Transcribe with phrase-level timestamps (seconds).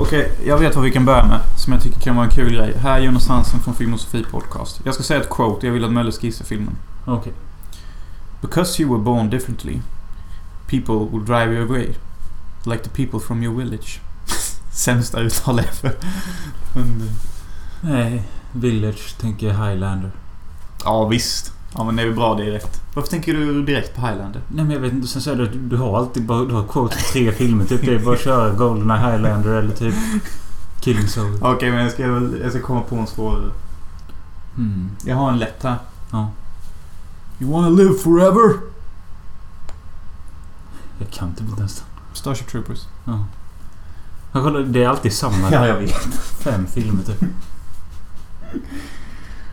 [0.00, 1.40] Okej, jag vet vad vi kan börja med.
[1.56, 2.76] Som jag tycker kan vara en kul grej.
[2.78, 4.80] Här är Jonas Hansen från Filmosofi Podcast.
[4.84, 5.66] Jag ska säga ett quote.
[5.66, 6.76] Jag vill att Möller ska gissa filmen.
[7.06, 7.32] Okej.
[8.40, 9.80] Because you were born differently,
[10.66, 11.86] people will drive you away.
[12.64, 14.00] Like the people from your village.
[14.72, 15.94] Sämsta uttal ever.
[16.74, 17.08] Men, eh,
[17.80, 18.22] Nej,
[18.52, 20.10] Village tänker jag Highlander.
[20.84, 21.52] ja, visst.
[21.74, 22.80] Ja, men det är väl bra det är rätt.
[22.94, 24.42] Varför tänker du direkt på Highlander?
[24.48, 25.08] Nej men jag vet inte.
[25.08, 26.44] Sen säger du att du har alltid bara...
[26.44, 27.64] Du har quote tre filmer.
[27.64, 29.94] Typ det är bara att köra Goldeneye Highlander eller typ
[30.80, 31.38] Killing Soul.
[31.42, 32.02] Okej, men jag ska,
[32.42, 33.50] jag ska komma på en svårare.
[34.56, 34.90] Mm.
[35.04, 35.76] Jag har en lätt här.
[36.12, 36.30] Ja.
[37.40, 38.56] You wanna live forever?
[40.98, 41.86] Jag kan typ inte ens den.
[42.12, 42.86] Starship Troopers.
[43.04, 43.24] Ja.
[44.32, 45.50] Jag kollar, det är alltid samma.
[45.50, 46.14] jag vet.
[46.40, 47.20] Fem filmer typ.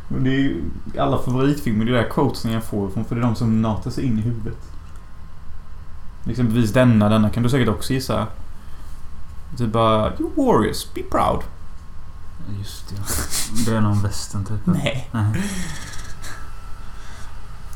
[0.07, 0.63] Det är ju
[0.99, 3.91] alla favoritfilmer, det är där quotesen jag får från, för det är de som natar
[3.91, 4.57] sig in i huvudet.
[6.30, 8.27] Exempelvis denna, denna kan du säkert också gissa.
[9.57, 11.41] Typ bara You warriors, be proud.
[12.59, 12.95] Just det.
[13.66, 14.66] Det är någon västern typ.
[14.66, 15.09] Nej.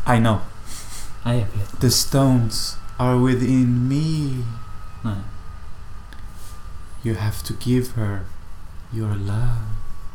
[0.08, 0.38] I know.
[1.26, 1.82] Nej, jag vet.
[1.82, 4.44] The stones are within me.
[5.02, 5.22] Nej.
[7.04, 8.20] You have to give her
[8.94, 9.62] your love.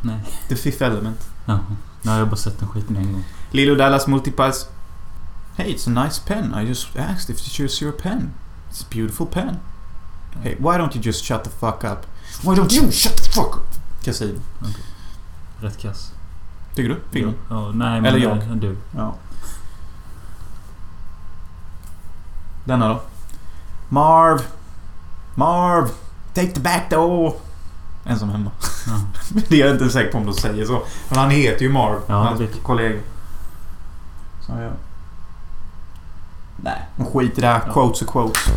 [0.02, 0.20] Nej.
[0.48, 1.28] The fifth element.
[1.44, 1.76] Jaha.
[2.06, 3.24] Nej, jag har bara sett den skiten en gång.
[3.50, 4.68] Lilo Dallas Multipass.
[5.56, 6.54] Hey, it's a nice pen.
[6.54, 8.32] I just asked if you choose your pen.
[8.70, 9.56] It's a beautiful pen.
[10.42, 12.06] Hey, why don't you just shut the fuck up?
[12.42, 13.74] Why don't you shut the fuck up?
[14.04, 14.40] Casino.
[15.60, 16.12] Rätt kass.
[16.74, 17.00] Tycker du?
[17.10, 17.34] Filmen?
[17.50, 18.04] Ja, nej men...
[18.04, 18.36] Eller jag.
[18.48, 18.76] nej, Du.
[18.96, 19.14] Ja.
[22.64, 23.00] Denna då?
[23.88, 24.40] Marv!
[25.34, 25.88] Marv!
[26.34, 27.34] Take the back door!
[28.06, 28.50] Ensam hemma.
[28.86, 28.92] Ja.
[29.48, 30.82] det är jag inte säker på om de säger så.
[31.08, 31.98] Men han heter ju Marv.
[32.06, 33.00] Ja, hans vet kollega.
[34.46, 34.70] Så ja.
[36.56, 37.72] Nej, men skit i det här.
[37.72, 38.48] Quotes och quotes.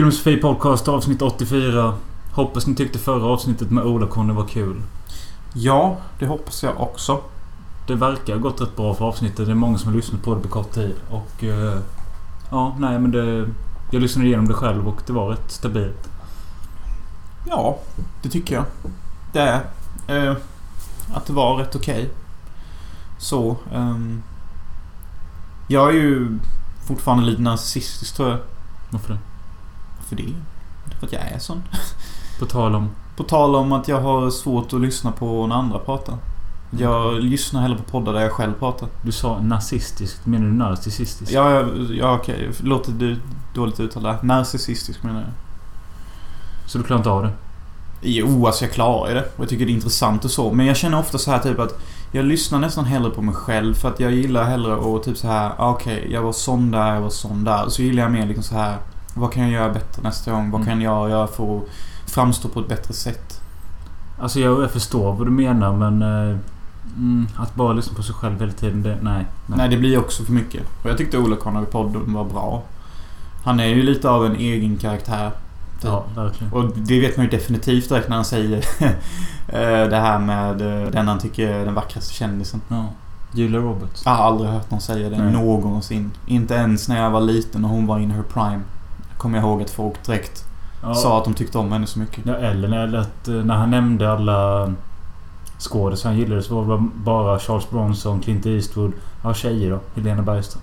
[0.00, 1.94] Filmosofi Podcast avsnitt 84.
[2.32, 4.82] Hoppas ni tyckte förra avsnittet med Ola-Conny var kul.
[5.54, 7.20] Ja, det hoppas jag också.
[7.86, 9.46] Det verkar ha gått rätt bra för avsnittet.
[9.46, 10.94] Det är många som har lyssnat på det på kort tid.
[11.10, 11.44] Och...
[11.44, 11.78] eh,
[12.50, 13.48] ja, nej men det...
[13.90, 16.08] Jag lyssnade igenom det själv och det var rätt stabilt.
[17.48, 17.78] Ja,
[18.22, 18.64] det tycker jag.
[19.32, 19.60] Det är.
[20.08, 20.36] Eh,
[21.14, 22.10] att det var rätt okej.
[23.18, 23.56] Så.
[23.74, 24.22] ehm,
[25.68, 26.38] jag är ju
[26.86, 28.38] fortfarande lite narcissistisk tror jag.
[28.90, 29.29] Varför det?
[30.10, 30.34] För det?
[30.98, 31.62] För att jag är sån.
[32.38, 32.90] På tal om...
[33.16, 36.14] På tal om att jag har svårt att lyssna på när andra pratar.
[36.78, 38.88] Jag lyssnar hellre på poddar där jag själv pratar.
[39.02, 40.26] Du sa nazistiskt.
[40.26, 41.34] Menar du narcissistiskt?
[41.34, 42.50] Ja, ja, ja okej.
[42.62, 43.16] Låter det
[43.54, 44.18] dåligt uttal där.
[44.22, 45.30] Narcissistisk menar jag.
[46.66, 47.32] Så du klarar inte av det?
[48.02, 49.20] Jo, alltså jag klarar det.
[49.36, 50.52] Och jag tycker det är intressant och så.
[50.52, 51.80] Men jag känner ofta så här typ att
[52.12, 55.26] jag lyssnar nästan hellre på mig själv för att jag gillar hellre att typ så
[55.26, 57.68] här, ah, okej, jag var sån där, jag var sån där.
[57.68, 58.76] Så gillar jag mer liksom så här,
[59.14, 60.50] vad kan jag göra bättre nästa gång?
[60.50, 60.72] Vad Mm.
[60.72, 61.62] kan jag göra för att
[62.06, 63.40] framstå på ett bättre sätt?
[64.20, 66.02] Alltså jag, jag förstår vad du menar men...
[66.02, 66.36] eh,
[66.96, 68.98] mm, att bara lyssna på sig själv hela tiden, det...
[69.02, 69.26] Nej.
[69.46, 70.62] Nej, det blir också för mycket.
[70.82, 72.62] Och jag tyckte Ola Conny i podden var bra.
[73.44, 75.30] Han är ju lite av en egen karaktär.
[75.80, 75.84] typ.
[75.90, 76.52] Ja, verkligen.
[76.52, 78.56] Och det vet man ju definitivt direkt när han säger
[79.48, 82.60] eh, det här med eh, den han tycker är den vackraste kändisen.
[82.68, 82.84] Ja.
[83.34, 84.02] Julia Roberts.
[84.04, 85.32] Jag har aldrig hört någon säga det Nej.
[85.32, 86.10] någonsin.
[86.26, 88.60] Inte ens när jag var liten och hon var in her prime.
[89.20, 90.44] Kommer jag ihåg att folk direkt
[90.82, 90.94] Ja.
[90.94, 92.26] sa att de tyckte om henne så mycket.
[92.26, 94.72] Ja, eller när, eh, när han nämnde alla
[95.58, 98.92] skådisar han gillade så var det bara Charles Bronson, Clint Eastwood.
[99.22, 99.80] Ja, tjejer då.
[99.94, 100.62] Helena Bergström.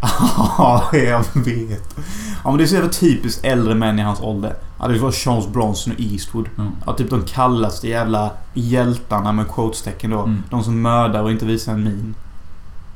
[0.58, 1.96] Ja, jag vet.
[2.44, 4.54] Ja, men det är så jävla typiskt äldre män i hans ålder.
[4.80, 6.48] Ja, det var Charles Bronson och Eastwood.
[6.58, 6.72] Mm.
[6.86, 10.18] Ja, typ de kallaste jävla hjältarna med quotestecken då.
[10.20, 10.42] Mm.
[10.50, 12.14] De som mördar och inte visar en min.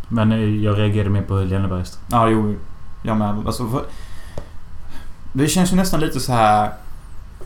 [0.09, 2.05] Men eh, jag reagerade mer på Helena Bergström.
[2.11, 2.55] Ja, jo.
[3.03, 3.35] Jag med.
[3.47, 3.83] Alltså, för...
[5.33, 6.73] Det känns ju nästan lite så här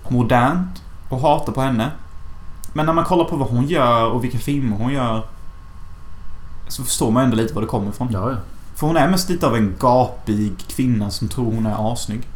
[0.08, 1.90] modernt att hata på henne.
[2.73, 5.23] Men när man kollar på vad hon gör och vilka filmer hon gör.
[6.69, 8.08] Så förstår man ändå lite var det kommer ifrån.
[8.11, 8.37] Ja, ja.
[8.75, 12.29] För hon är mest lite av en gapig kvinna som tror hon är assnygg.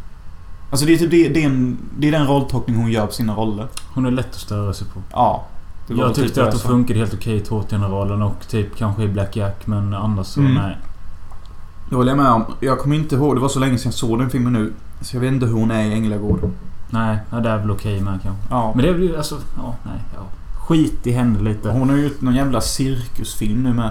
[0.71, 3.13] Alltså det är typ det, det, är en, det är den rolltolkning hon gör på
[3.13, 3.67] sina roller.
[3.95, 5.01] Hon är lätt att störa sig på.
[5.13, 5.45] Ja.
[5.89, 9.09] Jag typ tyckte det att hon funkade helt okej i Tårtgeneralen och typ kanske i
[9.09, 10.55] Black Jack men annars så Mm.
[10.55, 10.77] nej.
[11.89, 12.45] Det håller jag med om.
[12.61, 14.73] Jag kommer inte ihåg, det var så länge sedan jag såg den filmen nu.
[15.01, 16.51] Så jag vet inte hur hon är i Änglagård.
[16.91, 18.43] Nej, det är väl okej med kanske.
[18.51, 18.73] Ja.
[18.75, 19.39] Men det är väl alltså...
[19.57, 20.01] Ja, nej.
[20.15, 20.21] Ja.
[20.67, 21.71] Skit i henne lite.
[21.71, 23.91] Hon har ju gjort någon jävla cirkusfilm nu med.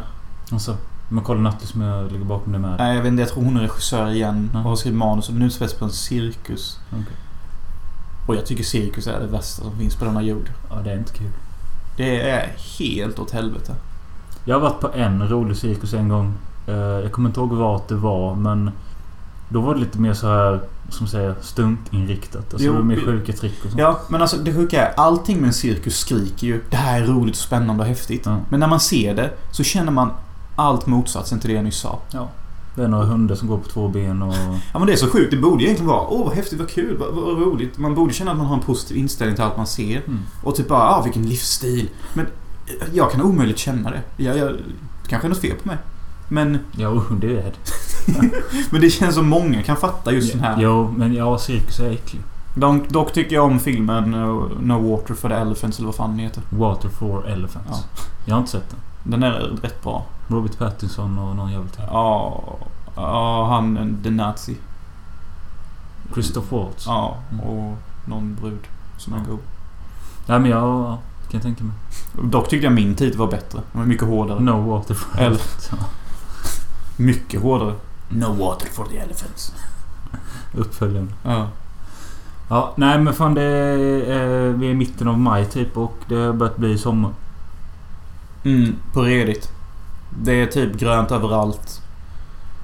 [0.52, 0.78] Alltså,
[1.10, 2.76] Men Colin Nutley som jag ligger bakom det med.
[2.80, 3.22] Nej, jag vet inte.
[3.22, 4.60] Jag tror hon är regissör igen Ja.
[4.60, 5.28] och har skrivit manus.
[5.28, 6.80] Och den utspelar på en cirkus.
[6.92, 7.06] Okej.
[8.28, 10.50] Och jag tycker cirkus är det värsta som finns på denna jord.
[10.70, 11.32] Ja, det är inte kul.
[11.98, 13.76] Det är helt åt helvete.
[14.46, 16.34] Jag har varit på en rolig cirkus en gång.
[16.68, 18.72] Eh, Jag kommer inte ihåg vart det var men...
[19.50, 22.54] Då var det lite mer så här som säger stuntinriktat.
[22.54, 23.82] Alltså Jo, det var mer sjuka trick och sånt.
[23.82, 27.06] Ja, men alltså det sjuka är allting med en cirkus skriker ju det här är
[27.06, 28.22] roligt och spännande och häftigt.
[28.26, 28.38] Ja.
[28.50, 30.12] Men när man ser det så känner man
[30.56, 32.00] allt motsatsen till det jag nyss sa.
[32.76, 34.34] Det är några hundar som går på två ben och...
[34.74, 35.32] Ja men det är så sjukt.
[35.32, 37.78] Det borde egentligen vara åh vad häftigt, vad kul, vad, vad roligt.
[37.78, 39.98] Man borde känna att man har en positiv inställning till allt man ser.
[39.98, 40.20] Mm.
[40.44, 41.90] Och typ bara, ah vilken livsstil.
[42.14, 42.26] Men
[42.94, 44.24] jag kan omöjligt känna det.
[44.24, 44.48] Jag, jag,
[45.04, 45.78] det kanske är något fel på mig.
[46.28, 47.54] Men, Ja, det är det.
[48.72, 50.56] men det känns som många kan fatta just den här.
[50.62, 52.22] Jo, men ja, cirkus är äcklig.
[52.56, 54.20] Dock, dock tycker jag om filmen eh,
[54.62, 56.44] No Water for the Elephants eller vad fan den heter.
[56.50, 57.70] Water for Elephants.
[57.72, 57.78] Ja.
[58.26, 58.80] Jag har inte sett den.
[59.12, 59.32] Den är
[59.62, 60.06] rätt bra.
[60.28, 61.84] Robert Pattinson och någon jävel till.
[61.88, 62.44] Ja,
[62.96, 64.56] ja han en- the nazi.
[66.14, 66.86] Christoph Waltz.
[66.88, 68.60] Ja, och någon brud
[68.98, 69.24] som är Ja.
[69.30, 69.40] god.
[70.28, 70.60] Nej men jag...
[70.62, 70.98] Ja,
[71.32, 71.74] kan jag tänka mig.
[72.24, 73.60] Dock tyckte jag min tid var bättre.
[73.72, 74.40] Den var mycket hårdare.
[74.40, 75.72] No Water for Elephants.
[76.98, 77.74] Mycket hårdare.
[78.10, 79.54] No water for the elephants.
[80.54, 81.14] Uppföljaren.
[81.24, 81.48] Ja.
[82.50, 84.48] Ja, nej men fan det är...
[84.48, 87.12] eh, Vi är i mitten av maj typ och det har börjat bli sommar.
[88.44, 89.50] Mm, på redigt.
[90.24, 91.82] Det är typ grönt överallt.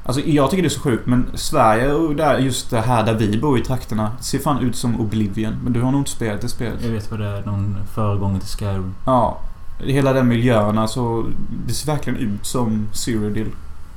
[0.05, 3.13] Alltså jag tycker det är så sjukt men Sverige och där, just det här där
[3.13, 5.53] vi bor i trakterna ser fan ut som Oblivion.
[5.63, 6.81] Men du har nog inte spelat det spelet?
[6.83, 7.45] Jag vet vad det är.
[7.45, 8.93] Någon föregångare till Skyrim.
[9.05, 9.37] Ja.
[9.79, 11.25] Hela den miljön alltså.
[11.67, 13.51] Det ser verkligen ut som Cyrodiil.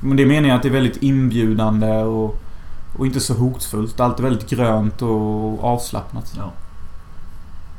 [0.04, 2.42] Men det menar jag att det är väldigt inbjudande och,
[2.98, 4.00] och inte så hotfullt.
[4.00, 6.34] Allt är väldigt grönt och avslappnat.
[6.36, 6.52] Ja.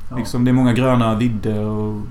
[0.09, 0.17] ja.
[0.17, 2.01] Liksom, det är många gröna vidder och...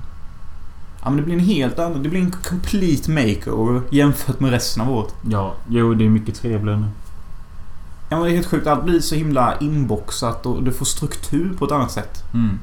[1.02, 2.02] Ja men det blir en helt annan...
[2.02, 5.14] Det blir en complete makeover jämfört med resten av året.
[5.30, 6.86] Ja, jo det är mycket trevligare nu.
[8.10, 8.66] Ja men det är helt sjukt.
[8.66, 12.22] Allt blir så himla inboxat och du får struktur på ett annat sätt.
[12.34, 12.58] Mm.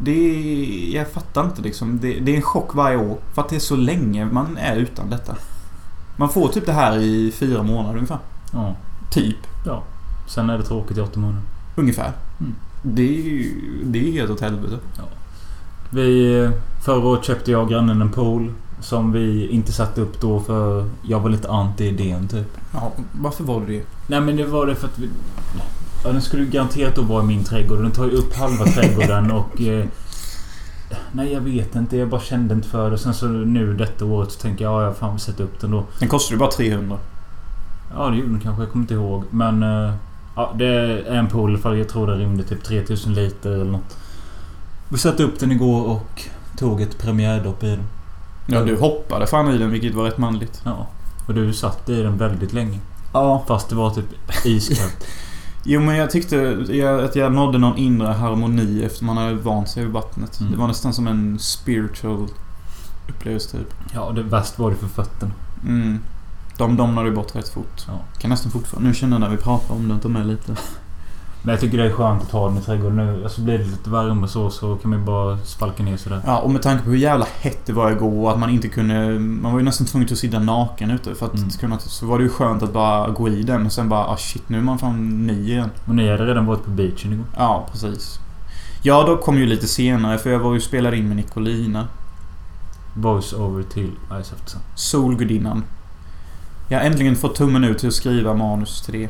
[0.00, 0.96] Det är...
[0.96, 1.98] Jag fattar inte liksom.
[2.00, 3.18] Det, det är en chock varje år.
[3.34, 5.36] För att det är så länge man är utan detta.
[6.22, 8.18] Man får typ det här i fyra månader ungefär.
[8.52, 8.74] Ja.
[9.10, 9.36] Typ.
[10.26, 11.42] Sen är det tråkigt i åtta månader.
[11.76, 12.12] Ungefär.
[12.40, 12.54] Mm.
[12.82, 13.54] Det är ju...
[13.84, 14.78] Det är helt åt helvete.
[15.90, 16.50] Vi...
[16.84, 18.52] Förra året köpte jag och grannen en pool.
[18.80, 22.58] Som vi inte satte upp då för jag var lite anti idén typ.
[22.72, 23.82] Ja, varför var det det?
[24.06, 25.08] Nej men det var det för att vi...
[26.04, 27.78] Ja, den skulle garanterat då vara i min trädgård.
[27.78, 29.62] Den tar ju upp halva trädgården och...
[29.62, 29.86] Eh,
[31.12, 31.96] nej jag vet inte.
[31.96, 32.98] Jag bara kände inte för det.
[32.98, 35.84] Sen så nu detta året så tänker jag ja, jag fan sätta upp den då.
[35.98, 36.98] Den kostar ju bara 300.
[37.94, 38.62] Ja det gjorde den kanske.
[38.62, 39.24] Jag kommer inte ihåg.
[39.30, 39.62] Men...
[39.62, 39.92] Eh,
[40.36, 41.78] ja det är en pool i alla fall.
[41.78, 43.96] Jag tror det rymde typ 3000 liter eller något.
[44.88, 46.22] Vi satte upp den igår och
[46.56, 47.84] tog ett premiärdopp i den.
[48.46, 50.62] Ja, du hoppade fan i den vilket var rätt manligt.
[50.64, 50.86] Ja.
[51.26, 52.78] Och du satt i den väldigt länge.
[53.12, 53.44] Ja.
[53.48, 54.04] Fast det var typ
[54.44, 55.06] iskallt.
[55.64, 56.36] Jo men jag tyckte
[56.68, 60.40] jag, att jag nådde någon inre harmoni efter man hade vant sig vid vattnet.
[60.40, 60.52] Mm.
[60.52, 62.28] Det var nästan som en spiritual
[63.08, 63.74] upplevelse typ.
[63.94, 65.32] ja, det värst var det för fötterna.
[65.66, 65.98] Mm.
[66.58, 67.84] De domnade ju bort rätt fort.
[67.86, 67.98] Ja.
[68.18, 68.88] Kan nästan fortfarande...
[68.88, 70.56] Nu känner jag när vi pratar om det att de är lite...
[71.44, 73.24] Men jag tycker det är skönt att ta den i trädgården nu.
[73.24, 76.20] Alltså blir det lite värme så, så kan man ju bara spalka ner sådär.
[76.26, 78.68] Ja, och med tanke på hur jävla hett det var igår och att man inte
[78.68, 79.18] kunde...
[79.18, 81.50] Man var ju nästan tvungen att sitta naken ute för att Mm.
[81.50, 81.78] kunna...
[81.78, 84.48] Så var det ju skönt att bara gå i den och sen bara ah shit,
[84.48, 85.70] nu är man fan ny igen.
[85.88, 87.26] Och ni hade redan varit på beachen igår.
[87.36, 88.18] Ja, precis.
[88.82, 91.88] Jag då kom ju lite senare för jag var ju och spelade in med Nicolina.
[92.94, 93.90] Voice over till
[94.22, 94.56] Ice.
[94.74, 95.64] Solgudinnan.
[96.68, 99.08] Jag har äntligen fått tummen ut till att skriva manus till det.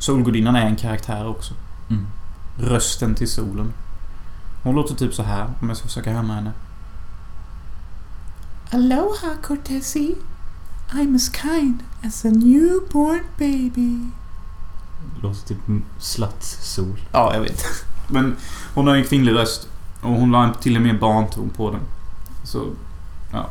[0.00, 1.54] Solgudinnan är en karaktär också.
[1.90, 2.06] Mm.
[2.58, 3.72] Rösten till solen.
[4.62, 6.52] Hon låter typ så här om jag ska försöka härma henne.
[8.70, 10.14] Aloha Cortesi.
[10.92, 13.98] I'm as kind as a newborn baby.
[15.22, 15.58] Låter typ
[15.98, 17.00] slats-sol.
[17.12, 17.64] Ja, jag vet.
[18.08, 18.36] Men
[18.74, 19.68] hon har en kvinnlig röst.
[20.02, 21.80] Och hon la till och med barnton på den.
[22.44, 22.66] Så,
[23.32, 23.48] ja.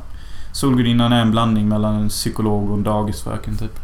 [0.51, 3.79] Solgudinnan är en blandning mellan en psykolog och en dagisfröken typ.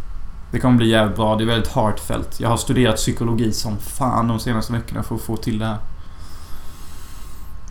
[0.56, 1.36] Det kommer bli jävligt bra.
[1.36, 2.40] Det är väldigt heartfelt.
[2.40, 5.78] Jag har studerat psykologi som fan de senaste veckorna för att få till det här.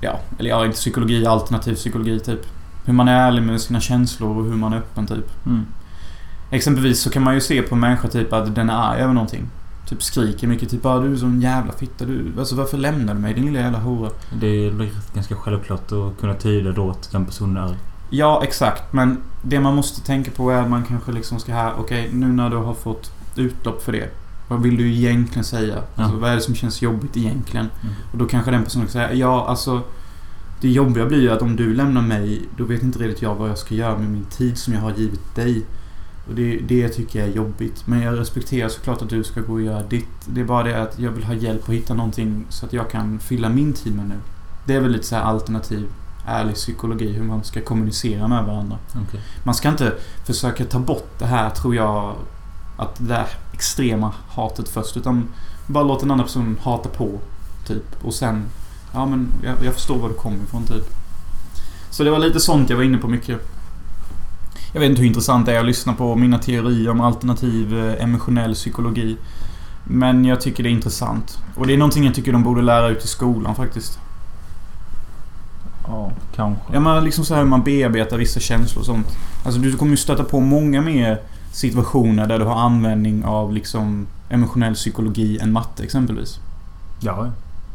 [0.00, 2.41] Ja, eller ja, inte psykologi, alternativ psykologi typ.
[2.85, 5.47] Hur man är ärlig med sina känslor och hur man är öppen typ.
[5.47, 5.67] Mm.
[6.50, 9.14] Exempelvis så kan man ju se på en människa typ att den är arg över
[9.14, 9.49] någonting.
[9.88, 12.33] Typ skriker mycket typ ah, du är sån jävla fitta du.
[12.38, 14.11] Alltså varför lämnar du mig din lilla jävla hora?
[14.41, 17.79] Det är ganska självklart att kunna tyda då att den personen är arg.
[18.11, 18.92] Ja, exakt.
[18.92, 22.26] Men det man måste tänka på är att man kanske liksom ska här, okej nu
[22.26, 24.08] när du har fått utlopp för det.
[24.49, 25.75] Vad vill du egentligen säga?
[25.96, 26.20] Alltså, Ja.
[26.20, 27.70] vad är det som känns jobbigt egentligen?
[27.82, 27.94] Mm.
[28.12, 29.82] Och då kanske den personen säger ja alltså
[30.61, 33.50] Det jobbiga blir ju att om du lämnar mig, då vet inte riktigt jag vad
[33.50, 35.64] jag ska göra med min tid som jag har givit dig.
[36.28, 37.87] Och det, det tycker jag är jobbigt.
[37.87, 40.08] Men jag respekterar såklart att du ska gå och göra ditt.
[40.26, 42.90] Det är bara det att jag vill ha hjälp att hitta någonting så att jag
[42.90, 44.14] kan fylla min tid med nu.
[44.66, 45.87] Det är väl lite så här alternativ,
[46.26, 48.78] ärlig psykologi, hur man ska kommunicera med varandra.
[49.09, 49.21] Okej.
[49.43, 49.93] Man ska inte
[50.26, 52.14] försöka ta bort det här, tror jag,
[52.76, 54.97] att det där extrema hatet först.
[54.97, 55.28] Utan
[55.66, 57.11] bara låt den andra personen hata på,
[57.66, 58.04] typ.
[58.04, 58.45] Och sen,
[58.93, 60.85] ja men jag, jag förstår var du kommer ifrån, typ.
[61.90, 63.40] Så det var lite sånt jag var inne på mycket.
[64.73, 68.02] Jag vet inte hur intressant det är att lyssna på mina teorier om alternativ eh,
[68.04, 69.16] emotionell psykologi.
[69.85, 71.38] Men jag tycker det är intressant.
[71.54, 73.99] Och det är någonting jag tycker de borde lära ut i skolan faktiskt.
[75.87, 76.62] Ja, kanske.
[76.73, 79.07] Ja men liksom så här hur man bearbetar vissa känslor och sånt.
[79.45, 81.21] Alltså du kommer ju stöta på många mer
[81.53, 86.38] situationer där du har användning av liksom emotionell psykologi än matte exempelvis.
[87.00, 87.26] Ja.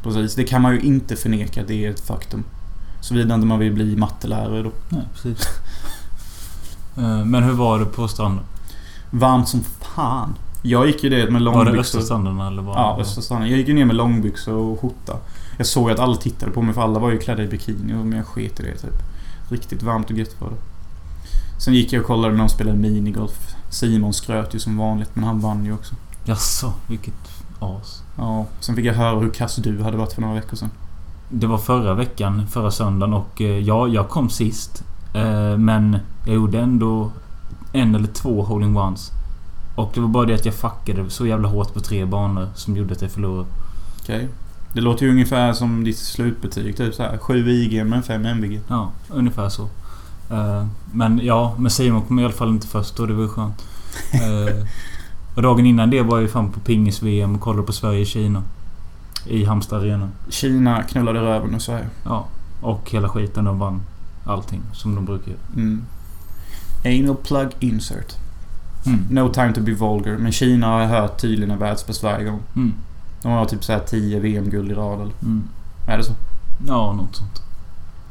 [0.03, 0.35] Precis.
[0.35, 1.63] Det kan man ju inte förneka.
[1.67, 2.43] Det är ett faktum.
[3.01, 4.71] Såvida inte man vill bli mattelärare då.
[4.89, 5.47] Nej, precis.
[6.97, 8.43] Eh, Men hur var det på stranden?
[9.11, 10.35] Varmt som fan.
[10.61, 11.79] Jag gick ju det med Var det långbyxor.
[11.79, 13.49] östra stranden eller var Ja, östra stranden.
[13.49, 15.13] Jag gick ju ner med långbyxor och skjorta.
[15.59, 18.05] Jag såg att alla tittade på mig för alla var ju klädda i bikini och
[18.05, 19.03] men jag sket i det typ.
[19.49, 20.55] Riktigt varmt och gött var det.
[21.61, 23.55] Sen gick jag och kollade när de spelade minigolf.
[23.69, 25.95] Simon skröt ju som vanligt men han vann ju också.
[26.25, 28.03] Jaså, vilket as.
[28.17, 30.71] Ja, sen fick jag höra hur kass du hade varit för några veckor sedan.
[31.29, 34.83] Det var förra veckan, förra söndagen och eh, ja, jag kom sist.
[35.13, 37.11] Eh, Men jag gjorde ändå
[37.73, 39.11] en eller två holding-ones.
[39.75, 42.77] Och det var bara det att jag fuckade så jävla hårt på tre banor som
[42.77, 43.47] gjorde att jag förlorade.
[44.01, 44.29] Okej.
[44.73, 46.77] Det låter ju ungefär som ditt slutbetyg.
[46.77, 48.59] Typ såhär 7 IG men 5 MVG.
[48.67, 49.63] Ja, ungefär så.
[50.31, 53.29] Eh, Men ja, men Simon kom i alla fall inte först och det var ju
[53.29, 53.65] skönt.
[54.13, 54.65] Eh,
[55.35, 58.43] Och dagen innan det var jag fan på pingis-VM och kollade på Sverige-Kina.
[59.25, 60.09] I Halmstad Arena.
[60.29, 61.87] Kina knullade röven och Sverige.
[62.05, 62.27] Ja.
[62.61, 63.81] Och hela skiten, de vann
[64.25, 65.39] allting som de brukar göra.
[65.55, 65.83] Mm.
[66.85, 68.15] Anal plug insert.
[68.85, 69.05] Mm.
[69.09, 70.17] No time to be vulgar.
[70.17, 72.39] Men Kina har jag hört tydligen är världsbäst varje gång.
[72.55, 72.73] Mm.
[73.21, 75.13] De har typ såhär 10 VM-guld i rad eller?
[75.21, 75.43] Mm.
[75.87, 76.13] Är det så?
[76.67, 77.41] Ja, något sånt.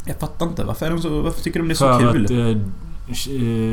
[0.04, 0.64] Jag fattar inte.
[0.64, 2.24] Varför, är de så, varför tycker de det är så För kul?
[2.24, 2.46] att eh,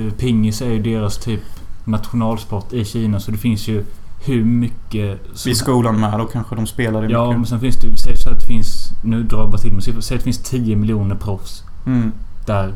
[0.05, 1.41] eh, pingis är ju deras typ
[1.85, 3.85] nationalsport i Kina så det finns ju
[4.25, 5.21] hur mycket...
[5.33, 7.49] som- I skolan med då kanske de spelar det Ja, men mycket.
[7.49, 7.97] sen finns det...
[7.97, 8.89] Säg så att det finns...
[9.03, 10.01] Nu drar jag bara till med siffror.
[10.01, 12.11] Säg att det finns 10 miljoner proffs Mm.
[12.45, 12.73] där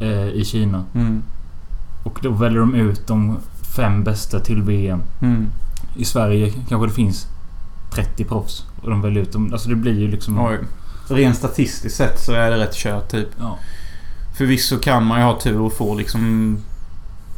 [0.00, 0.84] eh, i Kina.
[0.94, 1.22] Mm.
[2.04, 3.36] Och då väljer de ut de
[3.76, 5.02] fem bästa till VM.
[5.20, 5.46] Mm.
[5.96, 7.26] I Sverige kanske det finns
[7.94, 8.64] 30 proffs.
[8.82, 9.52] Och de väljer ut dem.
[9.52, 10.40] Alltså det blir ju liksom...
[10.40, 10.58] Oj.
[11.08, 13.28] Rent statistiskt sett så är det rätt kört typ.
[13.38, 13.58] Ja.
[14.38, 16.56] Förvisso kan man ju ha tur och få liksom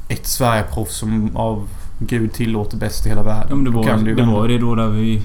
[0.08, 3.46] ett Sverigeproffs som av Gud tillåter bäst i hela världen.
[3.48, 4.34] Ja men det var, kan ju det, vända.
[4.34, 5.22] var ju det då där vi...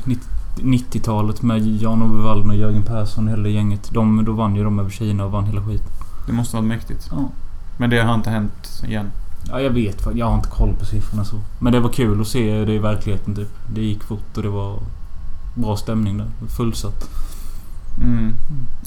[0.56, 3.90] 90-talet med Jan-Ove Wallner och Jörgen Persson och hela gänget.
[3.92, 5.88] De, då vann ju de över Kina och vann hela skiten.
[6.28, 7.10] Det måste vara mäktigt.
[7.12, 7.30] Ja.
[7.78, 9.12] Men det har inte hänt igen.
[9.50, 10.08] Ja, jag vet.
[10.14, 11.36] Jag har inte koll på siffrorna så.
[11.60, 13.50] Men det var kul att se det i verkligheten typ.
[13.76, 14.80] Det gick fort och det var
[15.54, 16.28] bra stämning där.
[16.58, 17.10] Fullsatt.
[18.02, 18.34] Mm.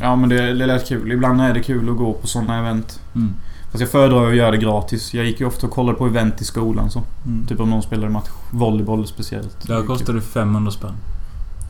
[0.01, 1.13] Ja men det, det lät kul.
[1.13, 3.01] Ibland är det kul att gå på sådana event.
[3.15, 3.35] Mm.
[3.71, 5.15] Fast jag föredrar att göra det gratis.
[5.15, 7.03] Jag gick ju ofta och kollade på event i skolan så.
[7.27, 7.47] Mm.
[7.47, 8.29] Typ om någon spelade match.
[8.51, 9.67] Volleyboll speciellt.
[9.67, 10.95] Det här kostade 500 spänn.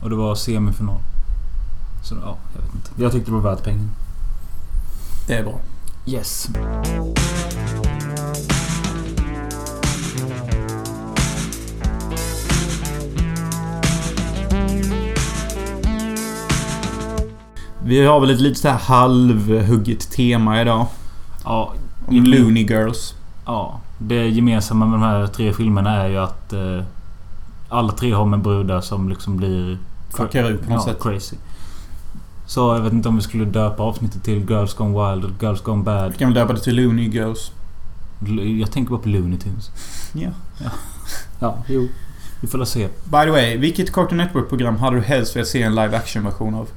[0.03, 0.99] Och det var semifinal.
[2.03, 2.89] Så ja, jag vet inte.
[3.01, 3.89] Jag tyckte det var värt pengen.
[5.27, 5.59] Det är bra.
[6.05, 6.49] Yes.
[17.87, 20.85] Vi har väl ett lite så här halvhugget tema idag.
[21.43, 21.73] Ja,
[22.07, 23.15] Om Looney Girls.
[23.45, 23.79] ja.
[23.97, 26.83] Det gemensamma med de här tre filmerna är ju att eh,
[27.69, 29.77] alla tre har med brudar som liksom blir...
[30.09, 31.03] Fuckar ut på något ja, sätt.
[31.03, 31.35] crazy.
[32.45, 35.61] Så jag vet inte om vi skulle döpa avsnittet till Girls Gone Wild eller Girls
[35.61, 36.11] Gone Bad.
[36.11, 37.51] Vi kan väl döpa det till Looney Girls.
[38.59, 39.71] Jag tänker bara på Looney Tunes.
[40.13, 40.29] Ja.
[41.39, 41.87] Ja, jo.
[42.41, 42.87] Vi får väl se.
[42.87, 46.67] By the way, vilket Cartoon Network-program hade du helst velat se en live action-version av?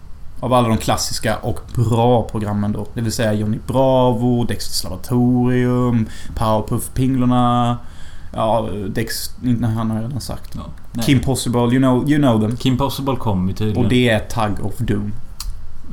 [0.40, 2.87] Av alla de klassiska och bra programmen då.
[2.94, 7.76] Det vill säga Johnny Bravo, Dexters Laboratorium, Powerpuff-Pinglorna...
[8.32, 9.30] Ja, Dex...
[9.40, 10.54] Nej, han har jag redan sagt.
[10.54, 11.02] Ja.
[11.02, 12.56] Kim Possible, you know, you know them.
[12.56, 13.85] Kim Possible kom ju tydligen.
[13.85, 15.12] Och det är Tug of Doom.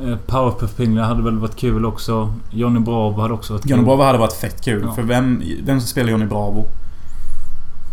[0.01, 2.33] Eh, Powerpuff-Pingla hade väl varit kul också.
[2.51, 3.71] Johnny Bravo hade också varit kul.
[3.71, 4.83] Johnny Bravo hade varit fett kul.
[4.85, 4.93] Ja.
[4.93, 6.65] För vem, vem som spelar Johnny Bravo?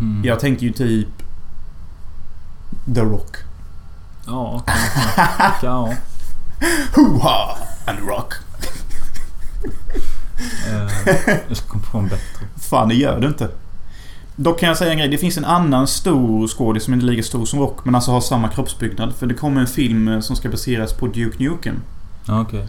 [0.01, 0.25] Mm.
[0.25, 1.09] Jag tänker ju typ...
[2.95, 3.37] The Rock.
[4.27, 5.67] Ja, kanske.
[5.67, 5.93] ja.
[6.95, 7.57] Hoo-ha!
[7.87, 8.35] And Rock.
[10.69, 12.47] Eh, jag ska komma på en bättre.
[12.71, 13.49] Fan, det gör det inte.
[14.37, 15.09] Dock kan jag säga en grej.
[15.09, 18.11] Det finns en annan stor skådis som inte är lika stor som Rock, men alltså
[18.11, 19.15] har samma kroppsbyggnad.
[19.15, 21.83] För det kommer en film eh, som ska baseras på Duke Nukem.
[22.27, 22.69] Ja, okej.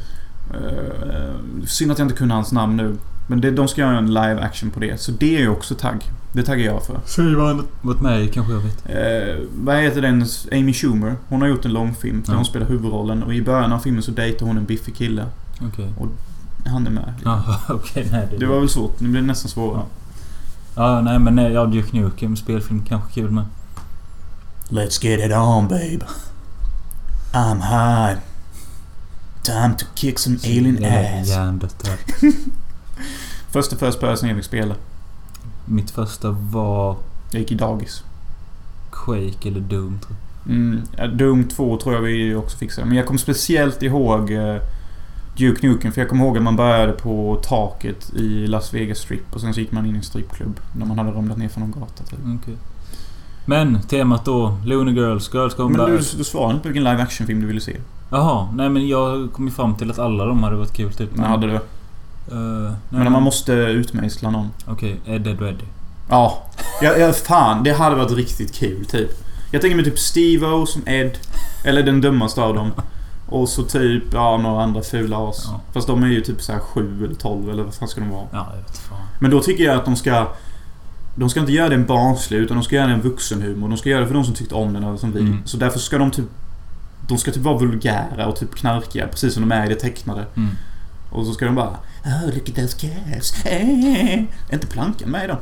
[0.54, 2.98] Uh, synd att jag inte kunde hans namn nu.
[3.28, 5.02] Men det, de ska göra en live action på det.
[5.02, 6.04] Så det är ju också tagg.
[6.36, 7.00] Det taggar jag för.
[7.06, 8.90] Säg vad han varit med i kanske jag vet.
[8.90, 10.26] Eh, vad heter den?
[10.52, 11.16] Amy Schumer.
[11.30, 12.36] Hon har gjort en långfilm där Ja.
[12.38, 13.24] hon spelar huvudrollen.
[13.24, 15.26] Och i början av filmen så dejtar hon en biffig kille.
[15.68, 15.94] Okej.
[16.66, 17.14] Han är med.
[17.70, 18.08] Okej.
[18.12, 18.28] nej.
[18.32, 19.00] Det, Det var väl svårt.
[19.00, 19.84] Nu blir det nästan svårare.
[20.76, 23.46] Ja, nej men nej, ja, Duke Nukem spelfilm kanske kul med.
[24.70, 26.06] Let's get it on babe.
[27.34, 28.18] I'm high.
[29.44, 31.30] Time to kick some alien ass.
[33.52, 34.76] Första first person jag fick spela.
[35.66, 36.96] Mitt första var
[37.32, 38.04] Jag gick i dagis.
[38.92, 40.56] Quake eller Doom tror jag.
[40.56, 42.88] Mm, ja, Doom 2 tror jag vi också fixade.
[42.88, 44.56] Men jag kommer speciellt ihåg eh,
[45.38, 45.92] Duke Nukem.
[45.92, 49.36] För jag kommer ihåg att man började på taket i Las Vegas Strip.
[49.36, 50.60] Och sen så gick man in i en strippklubb.
[50.78, 52.20] När man hade ramlat ner från någon gata typ.
[52.42, 52.58] Okej.
[53.46, 54.58] Men temat då.
[54.66, 57.48] Looney Girls, Girls Gone Men du, du svarade inte på vilken live action film du
[57.48, 57.78] ville se.
[58.10, 61.16] Jaha, nej men jag kom ju fram till att alla de hade varit kul typ.
[61.16, 61.60] Men hade du?
[62.32, 64.50] Uh, Men man måste utmejsla någon.
[64.66, 65.66] Okej, Ed Ed Ready.
[66.10, 66.44] Ja.
[66.82, 67.14] ja, ja.
[67.14, 69.10] Fan, det hade varit riktigt kul typ.
[69.52, 71.18] Jag tänker mig typ Steve-O som Ed.
[71.64, 72.72] Eller den dummaste av dem.
[73.30, 75.44] Och så typ, ja, några andra fula as.
[75.48, 75.62] Ja.
[75.74, 78.10] Fast de är ju typ så här 7 eller 12 eller vad fan ska de
[78.10, 78.28] vara?
[78.32, 78.98] Ja, jag vet fan.
[79.20, 80.28] Men då tycker jag att de ska...
[81.16, 83.70] De ska inte göra den barnslig utan de ska göra den vuxenhumor.
[83.70, 85.20] De ska göra det för de som tyckte om den eller som vi.
[85.20, 85.42] Mm.
[85.46, 86.26] Så därför ska de typ...
[87.08, 89.08] De ska typ vara vulgära och typ knarkiga.
[89.08, 90.26] Precis som de är i det tecknade.
[90.36, 90.50] Mm.
[91.12, 91.78] Och så ska de bara...
[92.06, 93.46] Oh, look at those calves.
[93.46, 94.20] Eh.
[94.50, 95.38] Är inte plankan med dem?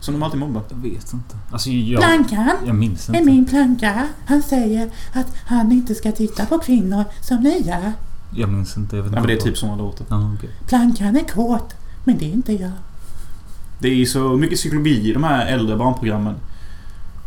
[0.00, 0.62] Som de alltid mobbar.
[0.68, 1.36] Jag vet inte.
[1.52, 2.00] Alltså jag...
[2.02, 3.26] Plankan Jag minns är inte.
[3.30, 4.08] min planka.
[4.26, 7.92] Han säger att han inte ska titta på kvinnor som ni gör.
[8.34, 8.96] Jag minns inte.
[8.96, 10.04] Jag vet Ja, inte men det är typ så man låter.
[10.08, 10.50] Ja, okej.
[10.68, 11.74] Plankan är kåt,
[12.04, 12.70] men det är inte jag.
[13.78, 16.34] Det är så mycket psykologi i de här äldre barnprogrammen.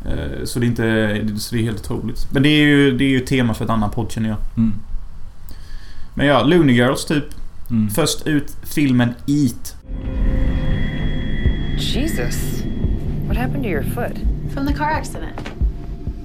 [0.05, 1.39] Eh, Så det är inte...
[1.39, 2.27] Så det är helt otroligt.
[2.33, 4.37] Men det är ju, det är ju tema för ett annat podd känner jag.
[4.57, 4.73] Mm.
[6.13, 7.23] Men ja, Looney Girls typ.
[7.71, 7.89] Mm.
[7.89, 9.75] Först ut filmen Eat.
[11.77, 12.63] Jesus.
[13.27, 14.17] What happened to your foot?
[14.53, 15.39] From the car accident.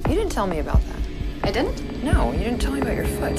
[0.08, 1.48] You didn't tell me about that.
[1.48, 2.04] I didn't?
[2.04, 3.38] No, you didn't tell me about your foot.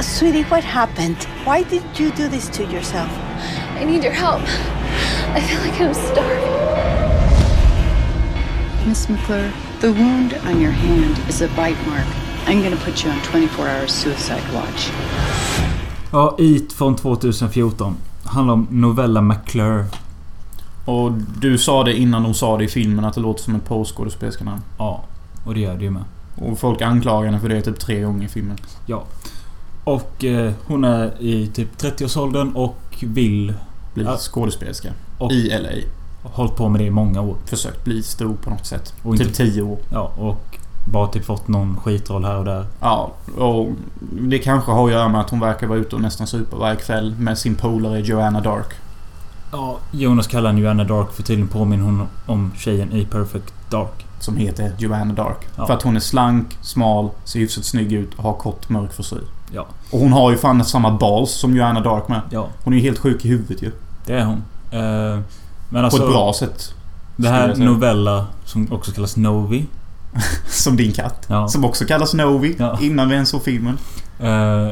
[0.00, 1.16] Sweetie, what happened?
[1.44, 3.10] Why did you do this to yourself?
[3.80, 4.42] I need your help.
[5.34, 6.52] I feel like I'm starving.
[8.88, 9.52] Miss McClure,
[9.82, 12.06] the wound on your hand is a bite mark.
[12.46, 14.90] I'm going to put you on 24 hours suicide watch.
[16.12, 17.96] Ja, Eat från 2014.
[18.24, 19.84] Handlar om Novella McClure.
[20.84, 23.64] Och du sa det innan de sa det i filmen att det låter som ett
[23.64, 24.60] porrskådespelerska namn.
[24.78, 25.04] Ja,
[25.46, 26.04] och det gör det ju med.
[26.36, 28.56] Och folk anklagar henne för det typ tre gånger i filmen.
[28.86, 29.04] Ja.
[29.84, 33.54] Och eh, hon är i typ 30-årsåldern och vill...
[33.94, 34.16] Bli Ja.
[34.16, 34.88] skådespelerska.
[35.18, 35.68] Och I LA.
[36.22, 37.36] Hållit på med det i många år.
[37.46, 38.94] Försökt bli stor på något sätt.
[39.02, 39.78] Och typ inte- tio år.
[39.92, 40.58] Ja, och
[40.92, 42.66] bara typ fått någon skitroll här och där.
[42.80, 43.68] Ja, och
[44.20, 46.76] det kanske har att göra med att hon verkar vara ute och nästan super varje
[46.76, 48.66] kväll med sin polare Joanna Dark.
[49.52, 53.54] Ja, Jonas kallar henne ju Anna Dark för tydligen påminner hon om tjejen i Perfect
[53.70, 54.06] Dark.
[54.20, 55.36] Som heter Joanna Dark.
[55.56, 55.66] Ja.
[55.66, 59.22] För att hon är slank, smal, ser hyfsat snygg ut och har kort mörk frisyr.
[59.54, 59.66] Ja.
[59.90, 62.20] Och hon har ju fan samma balls som Joanna Dark med.
[62.30, 63.72] Ja, Hon är ju helt sjuk i huvudet ju.
[64.06, 64.42] det är hon.
[64.70, 65.20] Eh,
[65.72, 65.98] men alltså...
[65.98, 66.74] på ett bra sätt.
[67.16, 67.56] Det här.
[67.56, 69.66] Novella, som också kallas Novi.
[70.48, 71.26] Som din katt.
[71.28, 71.48] Ja.
[71.48, 72.56] Som också kallas Novi.
[72.58, 72.78] Ja.
[72.80, 73.78] Innan vi ens såg filmen.
[74.20, 74.68] Eh,